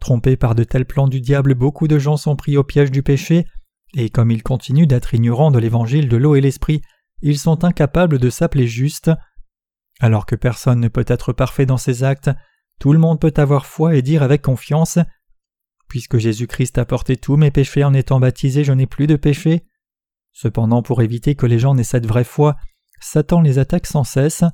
Trompés 0.00 0.36
par 0.36 0.54
de 0.54 0.64
tels 0.64 0.86
plans 0.86 1.08
du 1.08 1.20
diable, 1.20 1.54
beaucoup 1.54 1.88
de 1.88 1.98
gens 1.98 2.16
sont 2.16 2.36
pris 2.36 2.56
au 2.56 2.64
piège 2.64 2.90
du 2.90 3.02
péché, 3.02 3.46
et 3.94 4.08
comme 4.08 4.30
ils 4.30 4.42
continuent 4.42 4.86
d'être 4.86 5.14
ignorants 5.14 5.50
de 5.50 5.58
l'évangile 5.58 6.08
de 6.08 6.16
l'eau 6.16 6.36
et 6.36 6.40
l'esprit, 6.40 6.80
ils 7.20 7.38
sont 7.38 7.64
incapables 7.64 8.18
de 8.18 8.30
s'appeler 8.30 8.66
justes. 8.66 9.10
Alors 10.00 10.24
que 10.24 10.36
personne 10.36 10.80
ne 10.80 10.88
peut 10.88 11.04
être 11.06 11.32
parfait 11.32 11.66
dans 11.66 11.76
ses 11.76 12.02
actes, 12.02 12.30
tout 12.78 12.92
le 12.92 12.98
monde 12.98 13.20
peut 13.20 13.34
avoir 13.36 13.66
foi 13.66 13.94
et 13.94 14.02
dire 14.02 14.22
avec 14.22 14.40
confiance 14.40 14.98
Puisque 15.90 16.18
Jésus-Christ 16.18 16.78
a 16.78 16.84
porté 16.84 17.16
tous 17.16 17.36
mes 17.36 17.50
péchés 17.50 17.82
en 17.82 17.92
étant 17.94 18.20
baptisé, 18.20 18.62
je 18.62 18.72
n'ai 18.72 18.86
plus 18.86 19.08
de 19.08 19.16
péché. 19.16 19.64
Cependant, 20.32 20.82
pour 20.82 21.02
éviter 21.02 21.34
que 21.34 21.46
les 21.46 21.58
gens 21.58 21.74
n'aient 21.74 21.82
cette 21.82 22.06
vraie 22.06 22.22
foi, 22.22 22.56
Satan 23.00 23.40
les 23.40 23.58
attaque 23.58 23.88
sans 23.88 24.04
cesse. 24.04 24.44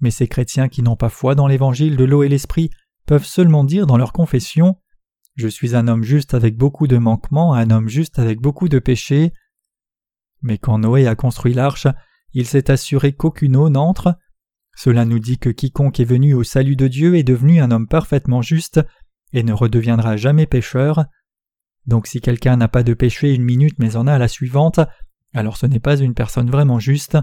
Mais 0.00 0.10
ces 0.10 0.28
chrétiens 0.28 0.68
qui 0.68 0.82
n'ont 0.82 0.94
pas 0.94 1.08
foi 1.08 1.34
dans 1.34 1.46
l'évangile 1.46 1.96
de 1.96 2.04
l'eau 2.04 2.22
et 2.22 2.28
l'esprit 2.28 2.68
peuvent 3.06 3.24
seulement 3.24 3.64
dire 3.64 3.86
dans 3.86 3.96
leur 3.96 4.12
confession 4.12 4.76
Je 5.36 5.48
suis 5.48 5.74
un 5.74 5.88
homme 5.88 6.02
juste 6.02 6.34
avec 6.34 6.58
beaucoup 6.58 6.86
de 6.86 6.98
manquements, 6.98 7.54
un 7.54 7.70
homme 7.70 7.88
juste 7.88 8.18
avec 8.18 8.38
beaucoup 8.38 8.68
de 8.68 8.78
péchés. 8.78 9.32
Mais 10.42 10.58
quand 10.58 10.80
Noé 10.80 11.06
a 11.06 11.14
construit 11.14 11.54
l'arche, 11.54 11.86
il 12.34 12.44
s'est 12.44 12.70
assuré 12.70 13.14
qu'aucune 13.14 13.56
eau 13.56 13.70
n'entre. 13.70 14.18
Cela 14.76 15.06
nous 15.06 15.18
dit 15.18 15.38
que 15.38 15.48
quiconque 15.48 15.98
est 15.98 16.04
venu 16.04 16.34
au 16.34 16.44
salut 16.44 16.76
de 16.76 16.88
Dieu 16.88 17.16
est 17.16 17.22
devenu 17.22 17.62
un 17.62 17.70
homme 17.70 17.88
parfaitement 17.88 18.42
juste 18.42 18.82
et 19.32 19.42
ne 19.42 19.52
redeviendra 19.52 20.16
jamais 20.16 20.46
pécheur. 20.46 21.04
Donc 21.86 22.06
si 22.06 22.20
quelqu'un 22.20 22.56
n'a 22.56 22.68
pas 22.68 22.82
de 22.82 22.94
péché 22.94 23.34
une 23.34 23.44
minute 23.44 23.78
mais 23.78 23.96
en 23.96 24.06
a 24.06 24.18
la 24.18 24.28
suivante, 24.28 24.80
alors 25.34 25.56
ce 25.56 25.66
n'est 25.66 25.80
pas 25.80 25.96
une 25.98 26.14
personne 26.14 26.50
vraiment 26.50 26.78
juste. 26.78 27.18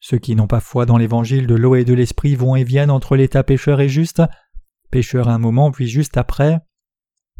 Ceux 0.00 0.18
qui 0.18 0.36
n'ont 0.36 0.46
pas 0.46 0.60
foi 0.60 0.84
dans 0.86 0.98
l'évangile 0.98 1.46
de 1.46 1.54
l'eau 1.54 1.76
et 1.76 1.84
de 1.84 1.94
l'esprit 1.94 2.34
vont 2.34 2.56
et 2.56 2.64
viennent 2.64 2.90
entre 2.90 3.16
l'état 3.16 3.42
pécheur 3.42 3.80
et 3.80 3.88
juste, 3.88 4.22
pécheur 4.90 5.28
un 5.28 5.38
moment 5.38 5.70
puis 5.70 5.88
juste 5.88 6.16
après. 6.16 6.60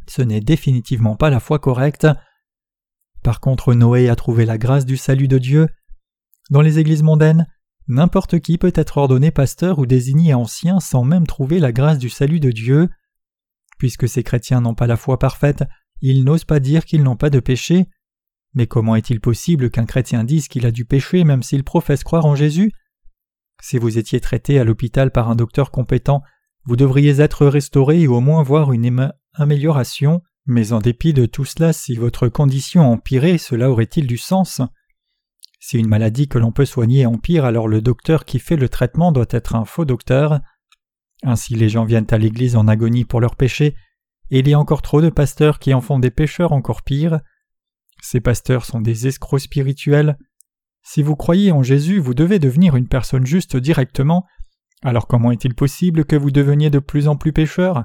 Ce 0.07 0.23
n'est 0.23 0.41
définitivement 0.41 1.17
pas 1.17 1.31
la 1.31 1.41
foi 1.41 1.59
correcte. 1.59 2.07
Par 3.23 3.41
contre, 3.41 3.75
Noé 3.75 4.09
a 4.09 4.17
trouvé 4.17 4.45
la 4.45 4.59
grâce 4.59 4.85
du 4.85 4.97
salut 4.97 5.29
de 5.29 5.39
Dieu. 5.39 5.69
Dans 6.51 6.61
les 6.61 6.79
églises 6.79 7.03
mondaines, 7.03 7.47
n'importe 7.89 8.39
qui 8.41 8.59
peut 8.59 8.73
être 8.75 8.99
ordonné 8.99 9.31
pasteur 9.31 9.79
ou 9.79 9.87
désigné 9.87 10.35
ancien 10.35 10.81
sans 10.81 11.05
même 11.05 11.27
trouver 11.27 11.59
la 11.59 11.73
grâce 11.73 11.99
du 11.99 12.11
salut 12.11 12.41
de 12.41 12.51
Dieu. 12.51 12.91
Puisque 13.79 14.09
ces 14.09 14.23
chrétiens 14.23 14.61
n'ont 14.61 14.75
pas 14.75 14.87
la 14.87 14.97
foi 14.97 15.19
parfaite, 15.19 15.65
ils 16.01 16.25
n'osent 16.25 16.45
pas 16.45 16.61
dire 16.61 16.85
qu'ils 16.85 17.03
n'ont 17.03 17.17
pas 17.17 17.31
de 17.31 17.41
péché. 17.41 17.87
Mais 18.55 18.67
comment 18.67 18.97
est-il 18.97 19.21
possible 19.21 19.71
qu'un 19.71 19.87
chrétien 19.87 20.25
dise 20.25 20.49
qu'il 20.49 20.67
a 20.67 20.71
du 20.71 20.85
péché 20.85 21.25
même 21.25 21.43
s'il 21.43 21.65
professe 21.65 22.05
croire 22.05 22.27
en 22.27 22.37
Jésus? 22.37 22.73
Si 23.61 23.79
vous 23.79 23.99
étiez 23.99 24.21
traité 24.21 24.59
à 24.59 24.65
l'hôpital 24.65 25.11
par 25.11 25.31
un 25.31 25.37
docteur 25.37 25.71
compétent, 25.71 26.23
vous 26.65 26.77
devriez 26.77 27.21
être 27.21 27.47
restauré 27.47 28.03
et 28.03 28.09
au 28.09 28.21
moins 28.21 28.43
voir 28.43 28.73
une 28.73 29.13
amélioration. 29.35 30.23
Mais 30.47 30.73
en 30.73 30.79
dépit 30.79 31.15
de 31.15 31.25
tout 31.27 31.47
cela, 31.47 31.73
si 31.73 31.95
votre 31.95 32.29
condition 32.29 32.83
empirait, 32.83 33.39
cela 33.39 33.71
aurait-il 33.71 34.07
du 34.07 34.19
sens? 34.19 34.61
Si 35.59 35.79
une 35.79 35.89
maladie 35.89 36.29
que 36.29 36.39
l'on 36.39 36.53
peut 36.53 36.67
soigner 36.67 37.07
empire, 37.07 37.47
alors 37.47 37.69
le 37.69 37.81
docteur 37.81 38.27
qui 38.27 38.39
fait 38.39 38.57
le 38.57 38.69
traitement 38.69 39.13
doit 39.13 39.25
être 39.31 39.55
un 39.55 39.65
faux 39.65 39.87
docteur. 39.87 40.41
Ainsi 41.25 41.55
les 41.55 41.69
gens 41.69 41.85
viennent 41.85 42.07
à 42.11 42.19
l'Église 42.19 42.55
en 42.55 42.69
agonie 42.69 43.05
pour 43.05 43.21
leurs 43.21 43.37
péchés, 43.37 43.75
et 44.31 44.41
il 44.41 44.49
y 44.49 44.55
a 44.55 44.59
encore 44.59 44.83
trop 44.83 45.01
de 45.01 45.09
pasteurs 45.09 45.59
qui 45.59 45.75
en 45.75 45.81
font 45.81 45.99
des 45.99 46.11
pécheurs 46.11 46.53
encore 46.53 46.83
pires. 46.83 47.21
Ces 48.03 48.21
pasteurs 48.21 48.65
sont 48.65 48.81
des 48.81 49.07
escrocs 49.07 49.41
spirituels. 49.41 50.19
Si 50.83 51.03
vous 51.03 51.17
croyez 51.17 51.51
en 51.51 51.63
Jésus, 51.63 51.99
vous 51.99 52.15
devez 52.15 52.39
devenir 52.39 52.77
une 52.77 52.89
personne 52.89 53.27
juste 53.27 53.57
directement. 53.57 54.27
Alors 54.83 55.07
comment 55.07 55.31
est-il 55.31 55.55
possible 55.55 56.05
que 56.05 56.17
vous 56.17 56.31
deveniez 56.31 56.69
de 56.69 56.79
plus 56.79 57.09
en 57.09 57.17
plus 57.17 57.33
pécheurs 57.33 57.85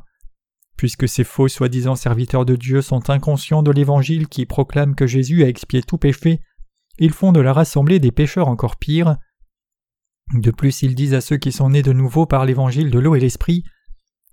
Puisque 0.76 1.08
ces 1.08 1.24
faux 1.24 1.48
soi-disant 1.48 1.96
serviteurs 1.96 2.46
de 2.46 2.58
Dieu 2.58 2.82
sont 2.82 3.10
inconscients 3.10 3.64
de 3.64 3.72
l'Évangile 3.72 4.28
qui 4.28 4.46
proclame 4.46 4.96
que 4.96 5.08
Jésus 5.08 5.44
a 5.44 5.48
expié 5.48 5.82
tout 5.82 5.98
péché, 5.98 6.42
ils 6.98 7.14
font 7.14 7.32
de 7.32 7.40
la 7.40 7.54
rassemblée 7.54 8.00
des 8.00 8.12
pécheurs 8.12 8.50
encore 8.50 8.76
pires. 8.76 9.16
De 10.34 10.52
plus, 10.52 10.84
ils 10.84 10.96
disent 10.96 11.16
à 11.16 11.22
ceux 11.22 11.38
qui 11.38 11.52
sont 11.52 11.70
nés 11.70 11.82
de 11.82 11.94
nouveau 11.94 12.26
par 12.26 12.46
l'Évangile 12.46 12.92
de 12.92 13.00
l'eau 13.00 13.16
et 13.16 13.20
l'Esprit 13.20 13.64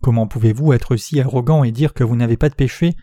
Comment 0.03 0.27
pouvez-vous 0.27 0.73
être 0.73 0.97
si 0.97 1.21
arrogant 1.21 1.65
et 1.65 1.73
dire 1.73 1.95
que 1.95 2.05
vous 2.05 2.17
n'avez 2.17 2.37
pas 2.37 2.51
de 2.51 2.55
péché? 2.55 2.95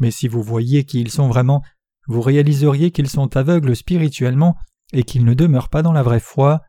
Mais 0.00 0.10
si 0.10 0.28
vous 0.28 0.42
voyiez 0.42 0.84
qui 0.84 1.00
ils 1.00 1.10
sont 1.10 1.28
vraiment, 1.28 1.62
vous 2.08 2.20
réaliseriez 2.20 2.90
qu'ils 2.90 3.08
sont 3.08 3.36
aveugles 3.36 3.76
spirituellement 3.76 4.56
et 4.92 5.04
qu'ils 5.04 5.24
ne 5.24 5.34
demeurent 5.34 5.68
pas 5.68 5.82
dans 5.82 5.92
la 5.92 6.02
vraie 6.02 6.20
foi. 6.20 6.62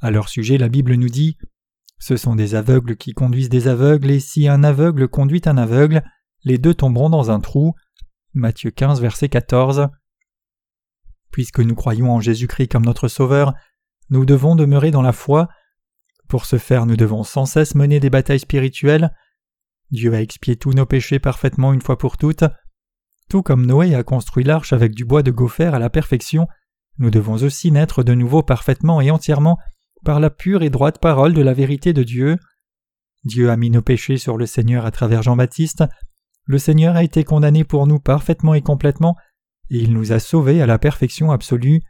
À 0.00 0.10
leur 0.10 0.28
sujet, 0.28 0.58
la 0.58 0.68
Bible 0.68 0.94
nous 0.94 1.08
dit 1.08 1.36
Ce 1.98 2.16
sont 2.16 2.36
des 2.36 2.54
aveugles 2.54 2.96
qui 2.96 3.12
conduisent 3.12 3.48
des 3.48 3.66
aveugles, 3.66 4.10
et 4.10 4.20
si 4.20 4.46
un 4.46 4.62
aveugle 4.62 5.08
conduit 5.08 5.42
un 5.46 5.58
aveugle, 5.58 6.04
les 6.44 6.58
deux 6.58 6.74
tomberont 6.74 7.10
dans 7.10 7.30
un 7.30 7.40
trou. 7.40 7.74
Matthieu 8.34 8.70
15, 8.70 9.00
verset 9.00 9.28
14. 9.28 9.88
Puisque 11.32 11.60
nous 11.60 11.74
croyons 11.74 12.12
en 12.12 12.20
Jésus-Christ 12.20 12.68
comme 12.68 12.84
notre 12.84 13.08
Sauveur, 13.08 13.54
nous 14.10 14.24
devons 14.24 14.56
demeurer 14.56 14.90
dans 14.90 15.02
la 15.02 15.12
foi. 15.12 15.48
Pour 16.28 16.44
ce 16.44 16.58
faire, 16.58 16.86
nous 16.86 16.96
devons 16.96 17.24
sans 17.24 17.46
cesse 17.46 17.74
mener 17.74 18.00
des 18.00 18.10
batailles 18.10 18.40
spirituelles. 18.40 19.14
Dieu 19.90 20.12
a 20.14 20.20
expié 20.20 20.56
tous 20.56 20.72
nos 20.72 20.86
péchés 20.86 21.18
parfaitement 21.18 21.72
une 21.72 21.82
fois 21.82 21.98
pour 21.98 22.16
toutes. 22.16 22.44
Tout 23.28 23.42
comme 23.42 23.66
Noé 23.66 23.94
a 23.94 24.02
construit 24.02 24.44
l'arche 24.44 24.72
avec 24.72 24.94
du 24.94 25.04
bois 25.04 25.22
de 25.22 25.30
gopher 25.30 25.74
à 25.74 25.78
la 25.78 25.90
perfection, 25.90 26.46
nous 26.98 27.10
devons 27.10 27.34
aussi 27.34 27.70
naître 27.70 28.02
de 28.02 28.12
nouveau 28.14 28.42
parfaitement 28.42 29.00
et 29.00 29.10
entièrement 29.10 29.58
par 30.04 30.18
la 30.18 30.30
pure 30.30 30.62
et 30.62 30.70
droite 30.70 30.98
parole 31.00 31.32
de 31.32 31.42
la 31.42 31.54
vérité 31.54 31.92
de 31.92 32.02
Dieu. 32.02 32.36
Dieu 33.24 33.50
a 33.50 33.56
mis 33.56 33.70
nos 33.70 33.82
péchés 33.82 34.16
sur 34.16 34.36
le 34.36 34.46
Seigneur 34.46 34.84
à 34.84 34.90
travers 34.90 35.22
Jean-Baptiste. 35.22 35.84
Le 36.44 36.58
Seigneur 36.58 36.96
a 36.96 37.04
été 37.04 37.24
condamné 37.24 37.62
pour 37.64 37.86
nous 37.86 38.00
parfaitement 38.00 38.54
et 38.54 38.62
complètement, 38.62 39.16
et 39.70 39.78
il 39.78 39.92
nous 39.92 40.12
a 40.12 40.18
sauvés 40.18 40.60
à 40.60 40.66
la 40.66 40.78
perfection 40.78 41.30
absolue. 41.30 41.82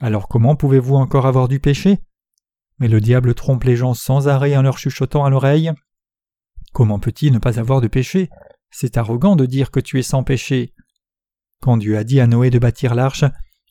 Alors 0.00 0.28
comment 0.28 0.56
pouvez-vous 0.56 0.96
encore 0.96 1.26
avoir 1.26 1.48
du 1.48 1.60
péché? 1.60 1.98
Mais 2.78 2.88
le 2.88 3.00
diable 3.00 3.34
trompe 3.34 3.64
les 3.64 3.76
gens 3.76 3.94
sans 3.94 4.28
arrêt 4.28 4.56
en 4.56 4.62
leur 4.62 4.78
chuchotant 4.78 5.24
à 5.24 5.30
l'oreille. 5.30 5.72
Comment 6.72 6.98
peut-il 6.98 7.32
ne 7.32 7.38
pas 7.38 7.60
avoir 7.60 7.80
de 7.80 7.86
péché? 7.86 8.30
C'est 8.70 8.96
arrogant 8.96 9.36
de 9.36 9.46
dire 9.46 9.70
que 9.70 9.78
tu 9.78 9.98
es 9.98 10.02
sans 10.02 10.24
péché. 10.24 10.74
Quand 11.60 11.76
Dieu 11.76 11.96
a 11.96 12.04
dit 12.04 12.20
à 12.20 12.26
Noé 12.26 12.50
de 12.50 12.58
bâtir 12.58 12.94
l'arche, 12.94 13.24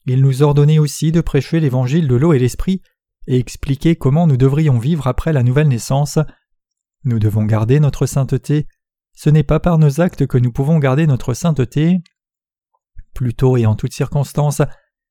il 0.06 0.20
nous 0.22 0.42
ordonnait 0.42 0.78
aussi 0.78 1.12
de 1.12 1.20
prêcher 1.20 1.60
l'évangile 1.60 2.08
de 2.08 2.14
l'eau 2.14 2.32
et 2.32 2.38
l'esprit 2.38 2.80
et 3.26 3.38
expliquer 3.38 3.96
comment 3.96 4.26
nous 4.26 4.36
devrions 4.36 4.78
vivre 4.78 5.06
après 5.06 5.32
la 5.32 5.42
nouvelle 5.42 5.68
naissance. 5.68 6.18
Nous 7.04 7.18
devons 7.18 7.44
garder 7.44 7.80
notre 7.80 8.06
sainteté. 8.06 8.66
Ce 9.12 9.30
n'est 9.30 9.44
pas 9.44 9.60
par 9.60 9.78
nos 9.78 10.00
actes 10.00 10.26
que 10.26 10.38
nous 10.38 10.52
pouvons 10.52 10.78
garder 10.78 11.06
notre 11.06 11.34
sainteté. 11.34 12.00
Plutôt 13.14 13.56
et 13.56 13.66
en 13.66 13.76
toutes 13.76 13.92
circonstances, 13.92 14.62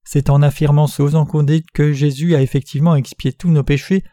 c'est 0.04 0.30
en 0.30 0.42
affirmant 0.42 0.88
sous 0.88 1.16
en 1.16 1.26
conduite 1.26 1.68
que 1.74 1.94
Jésus 1.94 2.36
a 2.36 2.42
effectivement 2.42 2.96
expié 2.96 3.34
tous 3.34 3.50
nos 3.50 3.64
péchés 3.64 4.04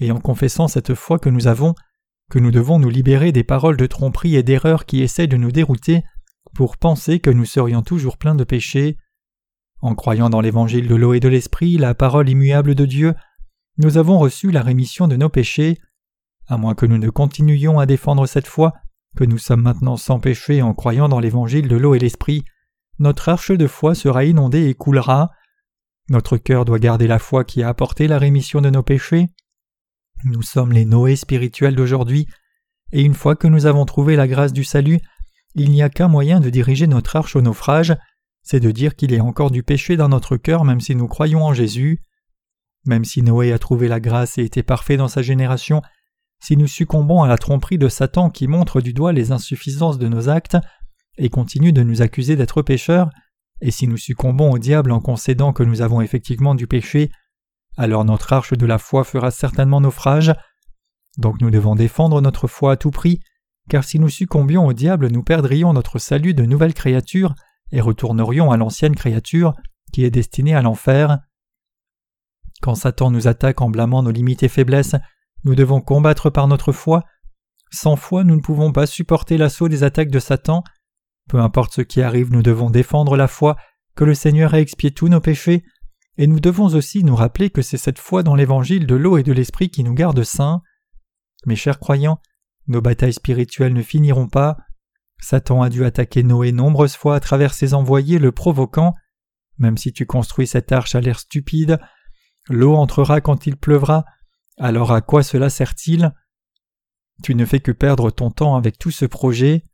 et 0.00 0.12
en 0.12 0.20
confessant 0.20 0.68
cette 0.68 0.94
foi 0.94 1.18
que 1.18 1.28
nous 1.28 1.46
avons 1.46 1.74
que 2.30 2.38
nous 2.38 2.50
devons 2.50 2.78
nous 2.78 2.90
libérer 2.90 3.32
des 3.32 3.44
paroles 3.44 3.76
de 3.76 3.86
tromperie 3.86 4.36
et 4.36 4.42
d'erreurs 4.42 4.84
qui 4.84 5.02
essaient 5.02 5.26
de 5.26 5.36
nous 5.36 5.50
dérouter 5.50 6.02
pour 6.54 6.76
penser 6.76 7.20
que 7.20 7.30
nous 7.30 7.44
serions 7.44 7.82
toujours 7.82 8.18
pleins 8.18 8.34
de 8.34 8.44
péchés. 8.44 8.98
En 9.80 9.94
croyant 9.94 10.28
dans 10.28 10.40
l'évangile 10.40 10.88
de 10.88 10.94
l'eau 10.94 11.14
et 11.14 11.20
de 11.20 11.28
l'esprit, 11.28 11.78
la 11.78 11.94
parole 11.94 12.28
immuable 12.28 12.74
de 12.74 12.84
Dieu, 12.84 13.14
nous 13.78 13.96
avons 13.96 14.18
reçu 14.18 14.50
la 14.50 14.62
rémission 14.62 15.08
de 15.08 15.16
nos 15.16 15.28
péchés. 15.28 15.78
À 16.48 16.58
moins 16.58 16.74
que 16.74 16.86
nous 16.86 16.98
ne 16.98 17.10
continuions 17.10 17.78
à 17.78 17.86
défendre 17.86 18.26
cette 18.26 18.48
foi, 18.48 18.74
que 19.16 19.24
nous 19.24 19.38
sommes 19.38 19.62
maintenant 19.62 19.96
sans 19.96 20.18
péché 20.20 20.62
en 20.62 20.74
croyant 20.74 21.08
dans 21.08 21.20
l'évangile 21.20 21.68
de 21.68 21.76
l'eau 21.76 21.94
et 21.94 21.98
l'esprit, 21.98 22.44
notre 22.98 23.28
arche 23.28 23.52
de 23.52 23.66
foi 23.66 23.94
sera 23.94 24.24
inondée 24.24 24.68
et 24.68 24.74
coulera. 24.74 25.30
Notre 26.08 26.36
cœur 26.36 26.64
doit 26.64 26.78
garder 26.78 27.06
la 27.06 27.18
foi 27.18 27.44
qui 27.44 27.62
a 27.62 27.68
apporté 27.68 28.08
la 28.08 28.18
rémission 28.18 28.60
de 28.60 28.70
nos 28.70 28.82
péchés. 28.82 29.26
Nous 30.24 30.42
sommes 30.42 30.72
les 30.72 30.84
Noé 30.84 31.14
spirituels 31.14 31.76
d'aujourd'hui, 31.76 32.26
et 32.92 33.02
une 33.02 33.14
fois 33.14 33.36
que 33.36 33.46
nous 33.46 33.66
avons 33.66 33.84
trouvé 33.84 34.16
la 34.16 34.26
grâce 34.26 34.52
du 34.52 34.64
salut, 34.64 35.00
il 35.54 35.70
n'y 35.70 35.82
a 35.82 35.90
qu'un 35.90 36.08
moyen 36.08 36.40
de 36.40 36.50
diriger 36.50 36.86
notre 36.86 37.16
arche 37.16 37.36
au 37.36 37.40
naufrage, 37.40 37.96
c'est 38.42 38.60
de 38.60 38.70
dire 38.70 38.96
qu'il 38.96 39.12
y 39.12 39.18
a 39.18 39.24
encore 39.24 39.50
du 39.50 39.62
péché 39.62 39.96
dans 39.96 40.08
notre 40.08 40.36
cœur 40.36 40.64
même 40.64 40.80
si 40.80 40.94
nous 40.94 41.06
croyons 41.06 41.44
en 41.44 41.52
Jésus. 41.52 42.02
Même 42.86 43.04
si 43.04 43.22
Noé 43.22 43.52
a 43.52 43.58
trouvé 43.58 43.88
la 43.88 44.00
grâce 44.00 44.38
et 44.38 44.44
était 44.44 44.62
parfait 44.62 44.96
dans 44.96 45.08
sa 45.08 45.22
génération, 45.22 45.82
si 46.40 46.56
nous 46.56 46.66
succombons 46.66 47.22
à 47.22 47.28
la 47.28 47.36
tromperie 47.36 47.78
de 47.78 47.88
Satan 47.88 48.30
qui 48.30 48.48
montre 48.48 48.80
du 48.80 48.92
doigt 48.92 49.12
les 49.12 49.32
insuffisances 49.32 49.98
de 49.98 50.08
nos 50.08 50.28
actes 50.28 50.56
et 51.18 51.28
continue 51.28 51.72
de 51.72 51.82
nous 51.82 52.02
accuser 52.02 52.36
d'être 52.36 52.62
pécheurs, 52.62 53.10
et 53.60 53.70
si 53.70 53.88
nous 53.88 53.96
succombons 53.96 54.52
au 54.52 54.58
diable 54.58 54.92
en 54.92 55.00
concédant 55.00 55.52
que 55.52 55.62
nous 55.62 55.82
avons 55.82 56.00
effectivement 56.00 56.54
du 56.54 56.66
péché, 56.66 57.10
alors 57.76 58.04
notre 58.04 58.32
arche 58.32 58.54
de 58.54 58.66
la 58.66 58.78
foi 58.78 59.04
fera 59.04 59.30
certainement 59.30 59.80
naufrage. 59.80 60.32
Donc 61.16 61.40
nous 61.40 61.50
devons 61.50 61.74
défendre 61.74 62.20
notre 62.20 62.46
foi 62.46 62.72
à 62.72 62.76
tout 62.76 62.90
prix, 62.90 63.20
car 63.68 63.84
si 63.84 63.98
nous 63.98 64.08
succombions 64.08 64.66
au 64.66 64.72
diable, 64.72 65.08
nous 65.08 65.22
perdrions 65.22 65.72
notre 65.72 65.98
salut 65.98 66.34
de 66.34 66.44
nouvelle 66.44 66.74
créature 66.74 67.34
et 67.70 67.80
retournerions 67.80 68.50
à 68.50 68.56
l'ancienne 68.56 68.96
créature 68.96 69.54
qui 69.92 70.04
est 70.04 70.10
destinée 70.10 70.54
à 70.54 70.62
l'enfer. 70.62 71.18
Quand 72.62 72.74
Satan 72.74 73.10
nous 73.10 73.28
attaque 73.28 73.60
en 73.60 73.70
blâmant 73.70 74.02
nos 74.02 74.10
limites 74.10 74.42
et 74.42 74.48
faiblesses, 74.48 74.96
nous 75.44 75.54
devons 75.54 75.80
combattre 75.80 76.30
par 76.30 76.48
notre 76.48 76.72
foi. 76.72 77.04
Sans 77.70 77.96
foi, 77.96 78.24
nous 78.24 78.36
ne 78.36 78.40
pouvons 78.40 78.72
pas 78.72 78.86
supporter 78.86 79.36
l'assaut 79.36 79.68
des 79.68 79.84
attaques 79.84 80.10
de 80.10 80.18
Satan. 80.18 80.64
Peu 81.28 81.38
importe 81.40 81.74
ce 81.74 81.82
qui 81.82 82.02
arrive, 82.02 82.32
nous 82.32 82.42
devons 82.42 82.70
défendre 82.70 83.16
la 83.16 83.28
foi 83.28 83.56
que 83.94 84.04
le 84.04 84.14
Seigneur 84.14 84.54
a 84.54 84.60
expié 84.60 84.90
tous 84.90 85.08
nos 85.08 85.20
péchés 85.20 85.64
et 86.16 86.26
nous 86.26 86.40
devons 86.40 86.66
aussi 86.74 87.04
nous 87.04 87.14
rappeler 87.14 87.50
que 87.50 87.62
c'est 87.62 87.76
cette 87.76 87.98
foi 87.98 88.22
dans 88.22 88.34
l'évangile 88.34 88.86
de 88.86 88.96
l'eau 88.96 89.18
et 89.18 89.22
de 89.22 89.32
l'esprit 89.32 89.70
qui 89.70 89.84
nous 89.84 89.94
garde 89.94 90.22
saints. 90.24 90.62
Mes 91.46 91.54
chers 91.54 91.78
croyants, 91.78 92.20
nos 92.66 92.80
batailles 92.80 93.12
spirituelles 93.12 93.72
ne 93.72 93.82
finiront 93.82 94.28
pas. 94.28 94.56
Satan 95.20 95.62
a 95.62 95.68
dû 95.68 95.84
attaquer 95.84 96.22
Noé 96.22 96.50
nombreuses 96.50 96.96
fois 96.96 97.14
à 97.14 97.20
travers 97.20 97.54
ses 97.54 97.74
envoyés, 97.74 98.18
le 98.18 98.32
provoquant. 98.32 98.94
Même 99.58 99.76
si 99.76 99.92
tu 99.92 100.06
construis 100.06 100.46
cette 100.46 100.72
arche 100.72 100.94
à 100.94 101.00
l'air 101.00 101.20
stupide, 101.20 101.78
l'eau 102.48 102.74
entrera 102.74 103.20
quand 103.20 103.46
il 103.46 103.56
pleuvra, 103.56 104.04
alors 104.58 104.92
à 104.92 105.00
quoi 105.00 105.22
cela 105.22 105.50
sert-il? 105.50 106.12
Tu 107.22 107.34
ne 107.34 107.44
fais 107.44 107.60
que 107.60 107.72
perdre 107.72 108.10
ton 108.10 108.30
temps 108.30 108.56
avec 108.56 108.78
tout 108.78 108.90
ce 108.90 109.04
projet. 109.04 109.67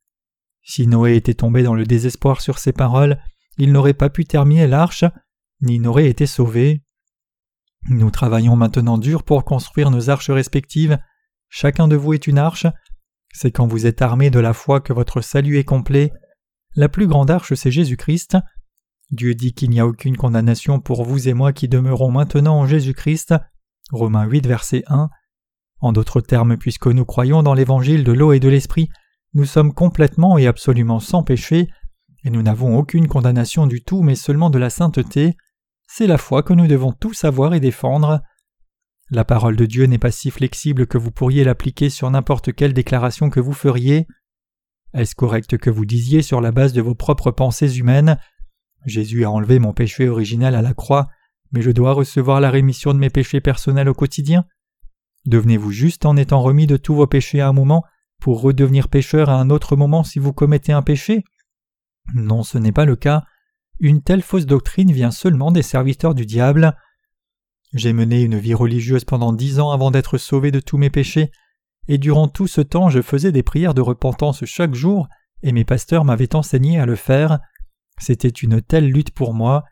Si 0.64 0.86
Noé 0.86 1.16
était 1.16 1.34
tombé 1.34 1.62
dans 1.62 1.74
le 1.74 1.84
désespoir 1.84 2.40
sur 2.40 2.58
ces 2.58 2.72
paroles, 2.72 3.22
il 3.58 3.70
n'aurait 3.70 3.94
pas 3.94 4.10
pu 4.10 4.24
terminer 4.24 4.66
l'arche, 4.66 5.04
ni 5.60 5.78
n'aurait 5.78 6.08
été 6.08 6.26
sauvé. 6.26 6.82
Nous 7.90 8.10
travaillons 8.10 8.56
maintenant 8.56 8.96
dur 8.96 9.22
pour 9.22 9.44
construire 9.44 9.90
nos 9.90 10.08
arches 10.08 10.30
respectives. 10.30 10.98
Chacun 11.50 11.86
de 11.86 11.96
vous 11.96 12.14
est 12.14 12.26
une 12.26 12.38
arche. 12.38 12.66
C'est 13.32 13.50
quand 13.50 13.66
vous 13.66 13.84
êtes 13.84 14.00
armé 14.00 14.30
de 14.30 14.40
la 14.40 14.54
foi 14.54 14.80
que 14.80 14.94
votre 14.94 15.20
salut 15.20 15.58
est 15.58 15.64
complet. 15.64 16.12
La 16.76 16.88
plus 16.88 17.06
grande 17.06 17.30
arche, 17.30 17.52
c'est 17.54 17.70
Jésus-Christ. 17.70 18.38
Dieu 19.10 19.34
dit 19.34 19.52
qu'il 19.52 19.70
n'y 19.70 19.80
a 19.80 19.86
aucune 19.86 20.16
condamnation 20.16 20.80
pour 20.80 21.04
vous 21.04 21.28
et 21.28 21.34
moi 21.34 21.52
qui 21.52 21.68
demeurons 21.68 22.10
maintenant 22.10 22.60
en 22.60 22.66
Jésus-Christ. 22.66 23.34
Romains 23.92 24.24
8, 24.24 24.46
verset 24.46 24.82
1. 24.86 25.10
En 25.80 25.92
d'autres 25.92 26.22
termes, 26.22 26.56
puisque 26.56 26.86
nous 26.86 27.04
croyons 27.04 27.42
dans 27.42 27.52
l'évangile 27.52 28.02
de 28.02 28.12
l'eau 28.12 28.32
et 28.32 28.40
de 28.40 28.48
l'esprit, 28.48 28.88
nous 29.34 29.44
sommes 29.44 29.74
complètement 29.74 30.38
et 30.38 30.46
absolument 30.46 31.00
sans 31.00 31.22
péché, 31.22 31.68
et 32.24 32.30
nous 32.30 32.42
n'avons 32.42 32.78
aucune 32.78 33.08
condamnation 33.08 33.66
du 33.66 33.82
tout, 33.82 34.02
mais 34.02 34.14
seulement 34.14 34.50
de 34.50 34.58
la 34.58 34.70
sainteté. 34.70 35.36
C'est 35.86 36.06
la 36.06 36.18
foi 36.18 36.42
que 36.42 36.54
nous 36.54 36.66
devons 36.66 36.92
tous 36.92 37.12
savoir 37.12 37.52
et 37.52 37.60
défendre. 37.60 38.20
La 39.10 39.24
parole 39.24 39.56
de 39.56 39.66
Dieu 39.66 39.84
n'est 39.84 39.98
pas 39.98 40.10
si 40.10 40.30
flexible 40.30 40.86
que 40.86 40.96
vous 40.96 41.10
pourriez 41.10 41.44
l'appliquer 41.44 41.90
sur 41.90 42.10
n'importe 42.10 42.54
quelle 42.54 42.72
déclaration 42.72 43.28
que 43.28 43.40
vous 43.40 43.52
feriez. 43.52 44.06
Est-ce 44.94 45.14
correct 45.14 45.58
que 45.58 45.70
vous 45.70 45.84
disiez 45.84 46.22
sur 46.22 46.40
la 46.40 46.52
base 46.52 46.72
de 46.72 46.80
vos 46.80 46.94
propres 46.94 47.30
pensées 47.30 47.78
humaines 47.78 48.18
Jésus 48.86 49.24
a 49.24 49.30
enlevé 49.30 49.58
mon 49.58 49.72
péché 49.72 50.08
originel 50.08 50.54
à 50.54 50.62
la 50.62 50.74
croix, 50.74 51.08
mais 51.52 51.60
je 51.60 51.70
dois 51.70 51.92
recevoir 51.92 52.40
la 52.40 52.50
rémission 52.50 52.94
de 52.94 52.98
mes 52.98 53.10
péchés 53.10 53.40
personnels 53.40 53.88
au 53.88 53.94
quotidien 53.94 54.44
Devenez-vous 55.26 55.70
juste 55.70 56.04
en 56.04 56.16
étant 56.16 56.42
remis 56.42 56.66
de 56.66 56.76
tous 56.76 56.94
vos 56.94 57.06
péchés 57.06 57.40
à 57.40 57.48
un 57.48 57.52
moment 57.52 57.84
pour 58.24 58.40
redevenir 58.40 58.88
pécheur 58.88 59.28
à 59.28 59.38
un 59.38 59.50
autre 59.50 59.76
moment 59.76 60.02
si 60.02 60.18
vous 60.18 60.32
commettez 60.32 60.72
un 60.72 60.80
péché? 60.80 61.24
Non, 62.14 62.42
ce 62.42 62.56
n'est 62.56 62.72
pas 62.72 62.86
le 62.86 62.96
cas. 62.96 63.24
Une 63.80 64.00
telle 64.00 64.22
fausse 64.22 64.46
doctrine 64.46 64.92
vient 64.92 65.10
seulement 65.10 65.52
des 65.52 65.60
serviteurs 65.60 66.14
du 66.14 66.24
diable. 66.24 66.74
J'ai 67.74 67.92
mené 67.92 68.22
une 68.22 68.38
vie 68.38 68.54
religieuse 68.54 69.04
pendant 69.04 69.34
dix 69.34 69.60
ans 69.60 69.72
avant 69.72 69.90
d'être 69.90 70.16
sauvé 70.16 70.50
de 70.50 70.60
tous 70.60 70.78
mes 70.78 70.88
péchés, 70.88 71.32
et 71.86 71.98
durant 71.98 72.28
tout 72.28 72.46
ce 72.46 72.62
temps 72.62 72.88
je 72.88 73.02
faisais 73.02 73.30
des 73.30 73.42
prières 73.42 73.74
de 73.74 73.82
repentance 73.82 74.42
chaque 74.46 74.74
jour, 74.74 75.06
et 75.42 75.52
mes 75.52 75.66
pasteurs 75.66 76.06
m'avaient 76.06 76.34
enseigné 76.34 76.80
à 76.80 76.86
le 76.86 76.96
faire. 76.96 77.40
C'était 77.98 78.28
une 78.28 78.62
telle 78.62 78.88
lutte 78.88 79.10
pour 79.10 79.34
moi. 79.34 79.64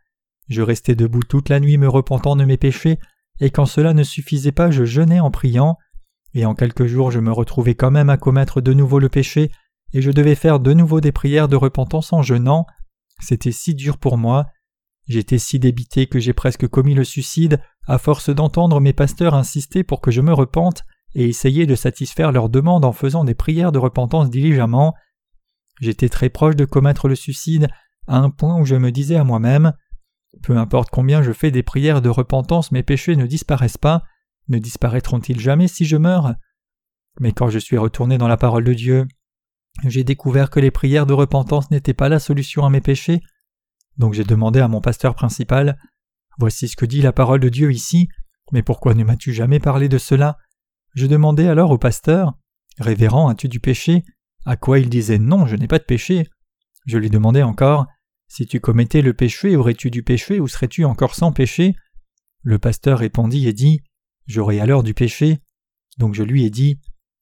Je 0.51 0.61
restais 0.61 0.95
debout 0.95 1.23
toute 1.23 1.49
la 1.49 1.59
nuit 1.59 1.79
me 1.79 1.89
repentant 1.89 2.37
de 2.37 2.45
mes 2.45 2.59
péchés, 2.59 2.99
et 3.41 3.49
quand 3.49 3.65
cela 3.65 3.95
ne 3.95 4.03
suffisait 4.03 4.53
pas 4.53 4.71
je 4.71 4.85
jeûnais 4.85 5.21
en 5.21 5.31
priant, 5.31 5.79
et 6.35 6.47
en 6.47 6.55
quelques 6.55 6.87
jours 6.87 7.11
je 7.11 7.21
me 7.21 7.33
retrouvais 7.33 7.75
quand 7.75 7.91
même 7.91 8.11
à 8.11 8.17
commettre 8.17 8.61
de 8.61 8.73
nouveau 8.73 8.99
le 8.99 9.09
péché, 9.09 9.51
et 9.93 10.03
je 10.03 10.11
devais 10.11 10.35
faire 10.35 10.61
de 10.61 10.73
nouveau 10.73 11.01
des 11.01 11.13
prières 11.13 11.49
de 11.49 11.57
repentance 11.57 12.13
en 12.13 12.23
jeûnant. 12.23 12.67
C'était 13.21 13.53
si 13.53 13.75
dur 13.75 13.99
pour 13.99 14.17
moi. 14.17 14.47
J'étais 15.07 15.39
si 15.39 15.59
débité 15.59 16.07
que 16.07 16.19
j'ai 16.19 16.33
presque 16.33 16.67
commis 16.69 16.95
le 16.95 17.05
suicide, 17.05 17.61
à 17.87 17.99
force 17.99 18.31
d'entendre 18.31 18.81
mes 18.81 18.93
pasteurs 18.93 19.35
insister 19.35 19.85
pour 19.85 20.01
que 20.01 20.11
je 20.11 20.21
me 20.21 20.33
repente 20.33 20.85
et 21.15 21.29
essayer 21.29 21.67
de 21.67 21.75
satisfaire 21.75 22.33
leurs 22.33 22.49
demandes 22.49 22.85
en 22.85 22.93
faisant 22.93 23.25
des 23.25 23.35
prières 23.35 23.73
de 23.73 23.79
repentance 23.79 24.31
diligemment. 24.31 24.95
J'étais 25.81 26.09
très 26.09 26.31
proche 26.31 26.57
de 26.57 26.65
commettre 26.65 27.09
le 27.09 27.17
suicide, 27.17 27.69
à 28.07 28.17
un 28.17 28.31
point 28.31 28.59
où 28.59 28.65
je 28.65 28.77
me 28.77 28.91
disais 28.91 29.17
à 29.17 29.25
moi-même 29.25 29.75
Peu 30.43 30.57
importe 30.57 30.91
combien 30.91 31.23
je 31.23 31.33
fais 31.33 31.51
des 31.51 31.63
prières 31.63 32.01
de 32.01 32.09
repentance, 32.09 32.73
mes 32.73 32.83
péchés 32.83 33.17
ne 33.17 33.27
disparaissent 33.27 33.79
pas, 33.79 34.05
ne 34.53 34.59
disparaîtront-ils 34.59 35.41
jamais 35.41 35.67
si 35.67 35.85
je 35.85 35.97
meurs? 35.97 36.35
Mais 37.21 37.33
quand 37.33 37.49
je 37.49 37.59
suis 37.59 37.79
retourné 37.79 38.19
dans 38.19 38.29
la 38.29 38.37
parole 38.37 38.65
de 38.65 38.75
Dieu, 38.75 39.07
j'ai 39.85 40.05
découvert 40.05 40.51
que 40.51 40.61
les 40.61 40.71
prières 40.71 41.07
de 41.07 41.13
repentance 41.13 41.71
n'étaient 41.71 41.95
pas 41.95 42.09
la 42.09 42.21
solution 42.21 42.65
à 42.65 42.71
mes 42.71 42.81
péchés. 42.81 43.21
Donc 43.97 44.15
j'ai 44.15 44.25
demandé 44.25 44.61
à 44.61 44.69
mon 44.69 44.81
pasteur 44.81 45.15
principal 45.15 45.79
Voici 46.39 46.69
ce 46.69 46.77
que 46.77 46.87
dit 46.87 47.03
la 47.03 47.13
parole 47.13 47.41
de 47.41 47.49
Dieu 47.49 47.73
ici, 47.73 48.09
mais 48.53 48.63
pourquoi 48.63 48.95
ne 48.95 49.05
m'as-tu 49.05 49.33
jamais 49.33 49.61
parlé 49.61 49.89
de 49.89 49.99
cela? 49.99 50.39
Je 50.95 51.07
demandai 51.07 51.47
alors 51.49 51.71
au 51.71 51.79
pasteur 51.79 52.33
Révérend, 52.79 53.29
as-tu 53.29 53.49
du 53.49 53.61
péché? 53.61 54.03
À 54.47 54.57
quoi 54.57 54.79
il 54.79 54.89
disait 54.89 55.19
Non, 55.19 55.47
je 55.47 55.57
n'ai 55.57 55.69
pas 55.69 55.79
de 55.79 55.85
péché. 55.85 56.27
Je 56.87 56.99
lui 56.99 57.11
demandai 57.11 57.43
encore 57.43 57.87
Si 58.29 58.47
tu 58.47 58.61
commettais 58.61 59.03
le 59.03 59.13
péché, 59.13 59.57
aurais-tu 59.57 59.91
du 59.91 60.03
péché 60.03 60.41
ou 60.41 60.49
serais-tu 60.49 60.85
encore 60.85 61.15
sans 61.15 61.33
péché? 61.33 61.75
Le 62.43 62.59
pasteur 62.59 62.99
répondit 62.99 63.47
et 63.47 63.53
dit 63.53 63.83
J'aurais 64.27 64.61
alors 64.61 64.83
du 64.83 64.95
péché. 64.95 65.41
Donc 65.99 66.15
je 66.15 66.23
lui 66.23 66.45
ai 66.45 66.51
dit 66.51 66.79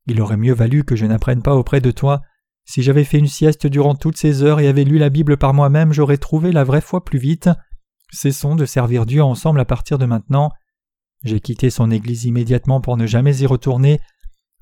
Il 0.07 0.21
aurait 0.21 0.37
mieux 0.37 0.55
valu 0.55 0.85
que 0.85 0.97
je 0.97 1.07
n'apprenne 1.07 1.43
pas 1.43 1.55
auprès 1.55 1.81
de 1.81 1.91
toi. 1.91 2.23
Si 2.65 2.83
j'avais 2.83 3.05
fait 3.05 3.19
une 3.19 3.27
sieste 3.27 3.67
durant 3.67 3.95
toutes 3.95 4.17
ces 4.17 4.43
heures 4.43 4.61
et 4.61 4.69
avais 4.69 4.85
lu 4.85 4.99
la 4.99 5.11
Bible 5.11 5.37
par 5.37 5.55
moi-même, 5.55 5.93
j'aurais 5.93 6.19
trouvé 6.19 6.53
la 6.53 6.65
vraie 6.65 6.81
foi 6.81 7.05
plus 7.05 7.19
vite. 7.19 7.51
Cessons 8.13 8.57
de 8.57 8.65
servir 8.65 9.07
Dieu 9.07 9.23
ensemble 9.23 9.61
à 9.61 9.65
partir 9.65 9.99
de 9.99 10.07
maintenant. 10.07 10.51
J'ai 11.23 11.41
quitté 11.41 11.71
son 11.71 11.91
Église 11.91 12.25
immédiatement 12.25 12.81
pour 12.81 12.97
ne 12.97 13.07
jamais 13.07 13.39
y 13.39 13.47
retourner. 13.47 14.01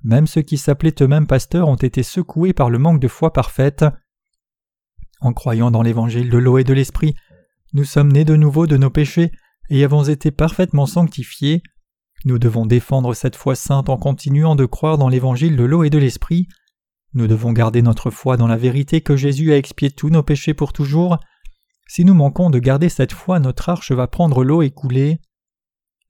Même 0.05 0.27
ceux 0.27 0.43
qui 0.43 0.59
s'appelaient 0.59 0.95
eux-mêmes 1.01 1.27
pasteurs 1.27 1.69
ont 1.69 1.77
été 1.77 2.03
secoués 2.03 2.53
par 2.53 2.71
le 2.71 2.79
manque 2.79 3.01
de 3.01 3.09
foi 3.09 3.33
parfaite. 3.33 3.85
En 5.21 5.33
croyant 5.33 5.71
dans 5.71 5.83
l'évangile 5.83 6.31
de 6.31 6.39
l'eau 6.39 6.59
et 6.59 6.65
de 6.65 6.73
l'esprit, 6.73 7.15
nous 7.73 7.85
sommes 7.85 8.13
nés 8.13 8.25
de 8.25 8.37
nouveau 8.37 8.67
de 8.67 8.77
nos 8.77 8.91
péchés 8.91 9.33
et 9.71 9.85
avons 9.85 10.05
été 10.05 10.31
parfaitement 10.31 10.87
sanctifiés. 10.87 11.63
Nous 12.25 12.39
devons 12.39 12.67
défendre 12.67 13.15
cette 13.15 13.37
foi 13.37 13.55
sainte 13.55 13.89
en 13.89 13.97
continuant 13.97 14.57
de 14.57 14.67
croire 14.67 14.99
dans 14.99 15.09
l'évangile 15.09 15.57
de 15.57 15.65
l'eau 15.65 15.85
et 15.85 15.91
de 15.91 15.99
l'esprit. 15.99 16.49
Nous 17.15 17.27
devons 17.27 17.53
garder 17.53 17.81
notre 17.81 18.11
foi 18.11 18.37
dans 18.37 18.49
la 18.49 18.57
vérité 18.57 19.01
que 19.01 19.17
Jésus 19.17 19.53
a 19.53 19.57
expié 19.57 19.91
tous 19.91 20.11
nos 20.11 20.23
péchés 20.23 20.55
pour 20.55 20.73
toujours. 20.73 21.19
Si 21.87 22.05
nous 22.05 22.15
manquons 22.15 22.51
de 22.51 22.59
garder 22.59 22.89
cette 22.89 23.13
foi, 23.13 23.41
notre 23.41 23.69
arche 23.69 23.93
va 23.93 24.09
prendre 24.09 24.45
l'eau 24.45 24.63
et 24.63 24.71
couler. 24.71 25.21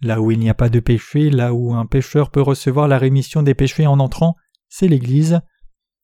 Là 0.00 0.20
où 0.20 0.30
il 0.30 0.38
n'y 0.38 0.50
a 0.50 0.54
pas 0.54 0.68
de 0.68 0.80
péché, 0.80 1.30
là 1.30 1.52
où 1.52 1.74
un 1.74 1.86
pécheur 1.86 2.30
peut 2.30 2.42
recevoir 2.42 2.88
la 2.88 2.98
rémission 2.98 3.42
des 3.42 3.54
péchés 3.54 3.86
en 3.86 4.00
entrant, 4.00 4.36
c'est 4.68 4.88
l'Église. 4.88 5.40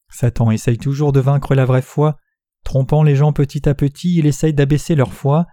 Satan 0.09 0.51
essaye 0.51 0.77
toujours 0.77 1.11
de 1.11 1.19
vaincre 1.19 1.55
la 1.55 1.65
vraie 1.65 1.81
foi. 1.81 2.17
Trompant 2.63 3.03
les 3.03 3.15
gens 3.15 3.33
petit 3.33 3.67
à 3.67 3.73
petit, 3.73 4.17
il 4.17 4.25
essaye 4.25 4.53
d'abaisser 4.53 4.95
leur 4.95 5.13
foi. 5.13 5.45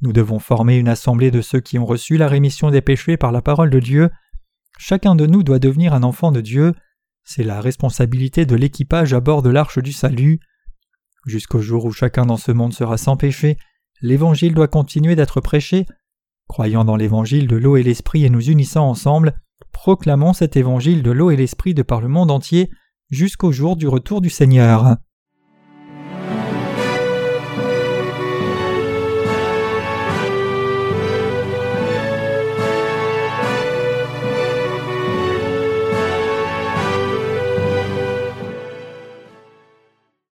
Nous 0.00 0.12
devons 0.12 0.38
former 0.38 0.76
une 0.76 0.88
assemblée 0.88 1.30
de 1.30 1.40
ceux 1.40 1.60
qui 1.60 1.78
ont 1.78 1.86
reçu 1.86 2.16
la 2.16 2.28
rémission 2.28 2.70
des 2.70 2.80
péchés 2.80 3.16
par 3.16 3.32
la 3.32 3.42
parole 3.42 3.70
de 3.70 3.80
Dieu. 3.80 4.10
Chacun 4.78 5.16
de 5.16 5.26
nous 5.26 5.42
doit 5.42 5.58
devenir 5.58 5.92
un 5.92 6.04
enfant 6.04 6.30
de 6.30 6.40
Dieu. 6.40 6.74
C'est 7.24 7.42
la 7.42 7.60
responsabilité 7.60 8.46
de 8.46 8.54
l'équipage 8.54 9.12
à 9.12 9.20
bord 9.20 9.42
de 9.42 9.50
l'arche 9.50 9.78
du 9.80 9.92
salut. 9.92 10.38
Jusqu'au 11.26 11.60
jour 11.60 11.84
où 11.84 11.92
chacun 11.92 12.26
dans 12.26 12.36
ce 12.36 12.52
monde 12.52 12.72
sera 12.72 12.96
sans 12.96 13.16
péché, 13.16 13.56
l'Évangile 14.00 14.54
doit 14.54 14.68
continuer 14.68 15.16
d'être 15.16 15.40
prêché. 15.40 15.84
Croyant 16.46 16.84
dans 16.84 16.96
l'Évangile 16.96 17.48
de 17.48 17.56
l'eau 17.56 17.76
et 17.76 17.82
l'Esprit 17.82 18.24
et 18.24 18.30
nous 18.30 18.48
unissant 18.48 18.88
ensemble, 18.88 19.34
proclamons 19.72 20.32
cet 20.32 20.56
Évangile 20.56 21.02
de 21.02 21.10
l'eau 21.10 21.30
et 21.30 21.36
l'Esprit 21.36 21.74
de 21.74 21.82
par 21.82 22.00
le 22.00 22.08
monde 22.08 22.30
entier 22.30 22.70
jusqu'au 23.10 23.50
jour 23.50 23.76
du 23.76 23.88
retour 23.88 24.20
du 24.20 24.30
Seigneur. 24.30 24.96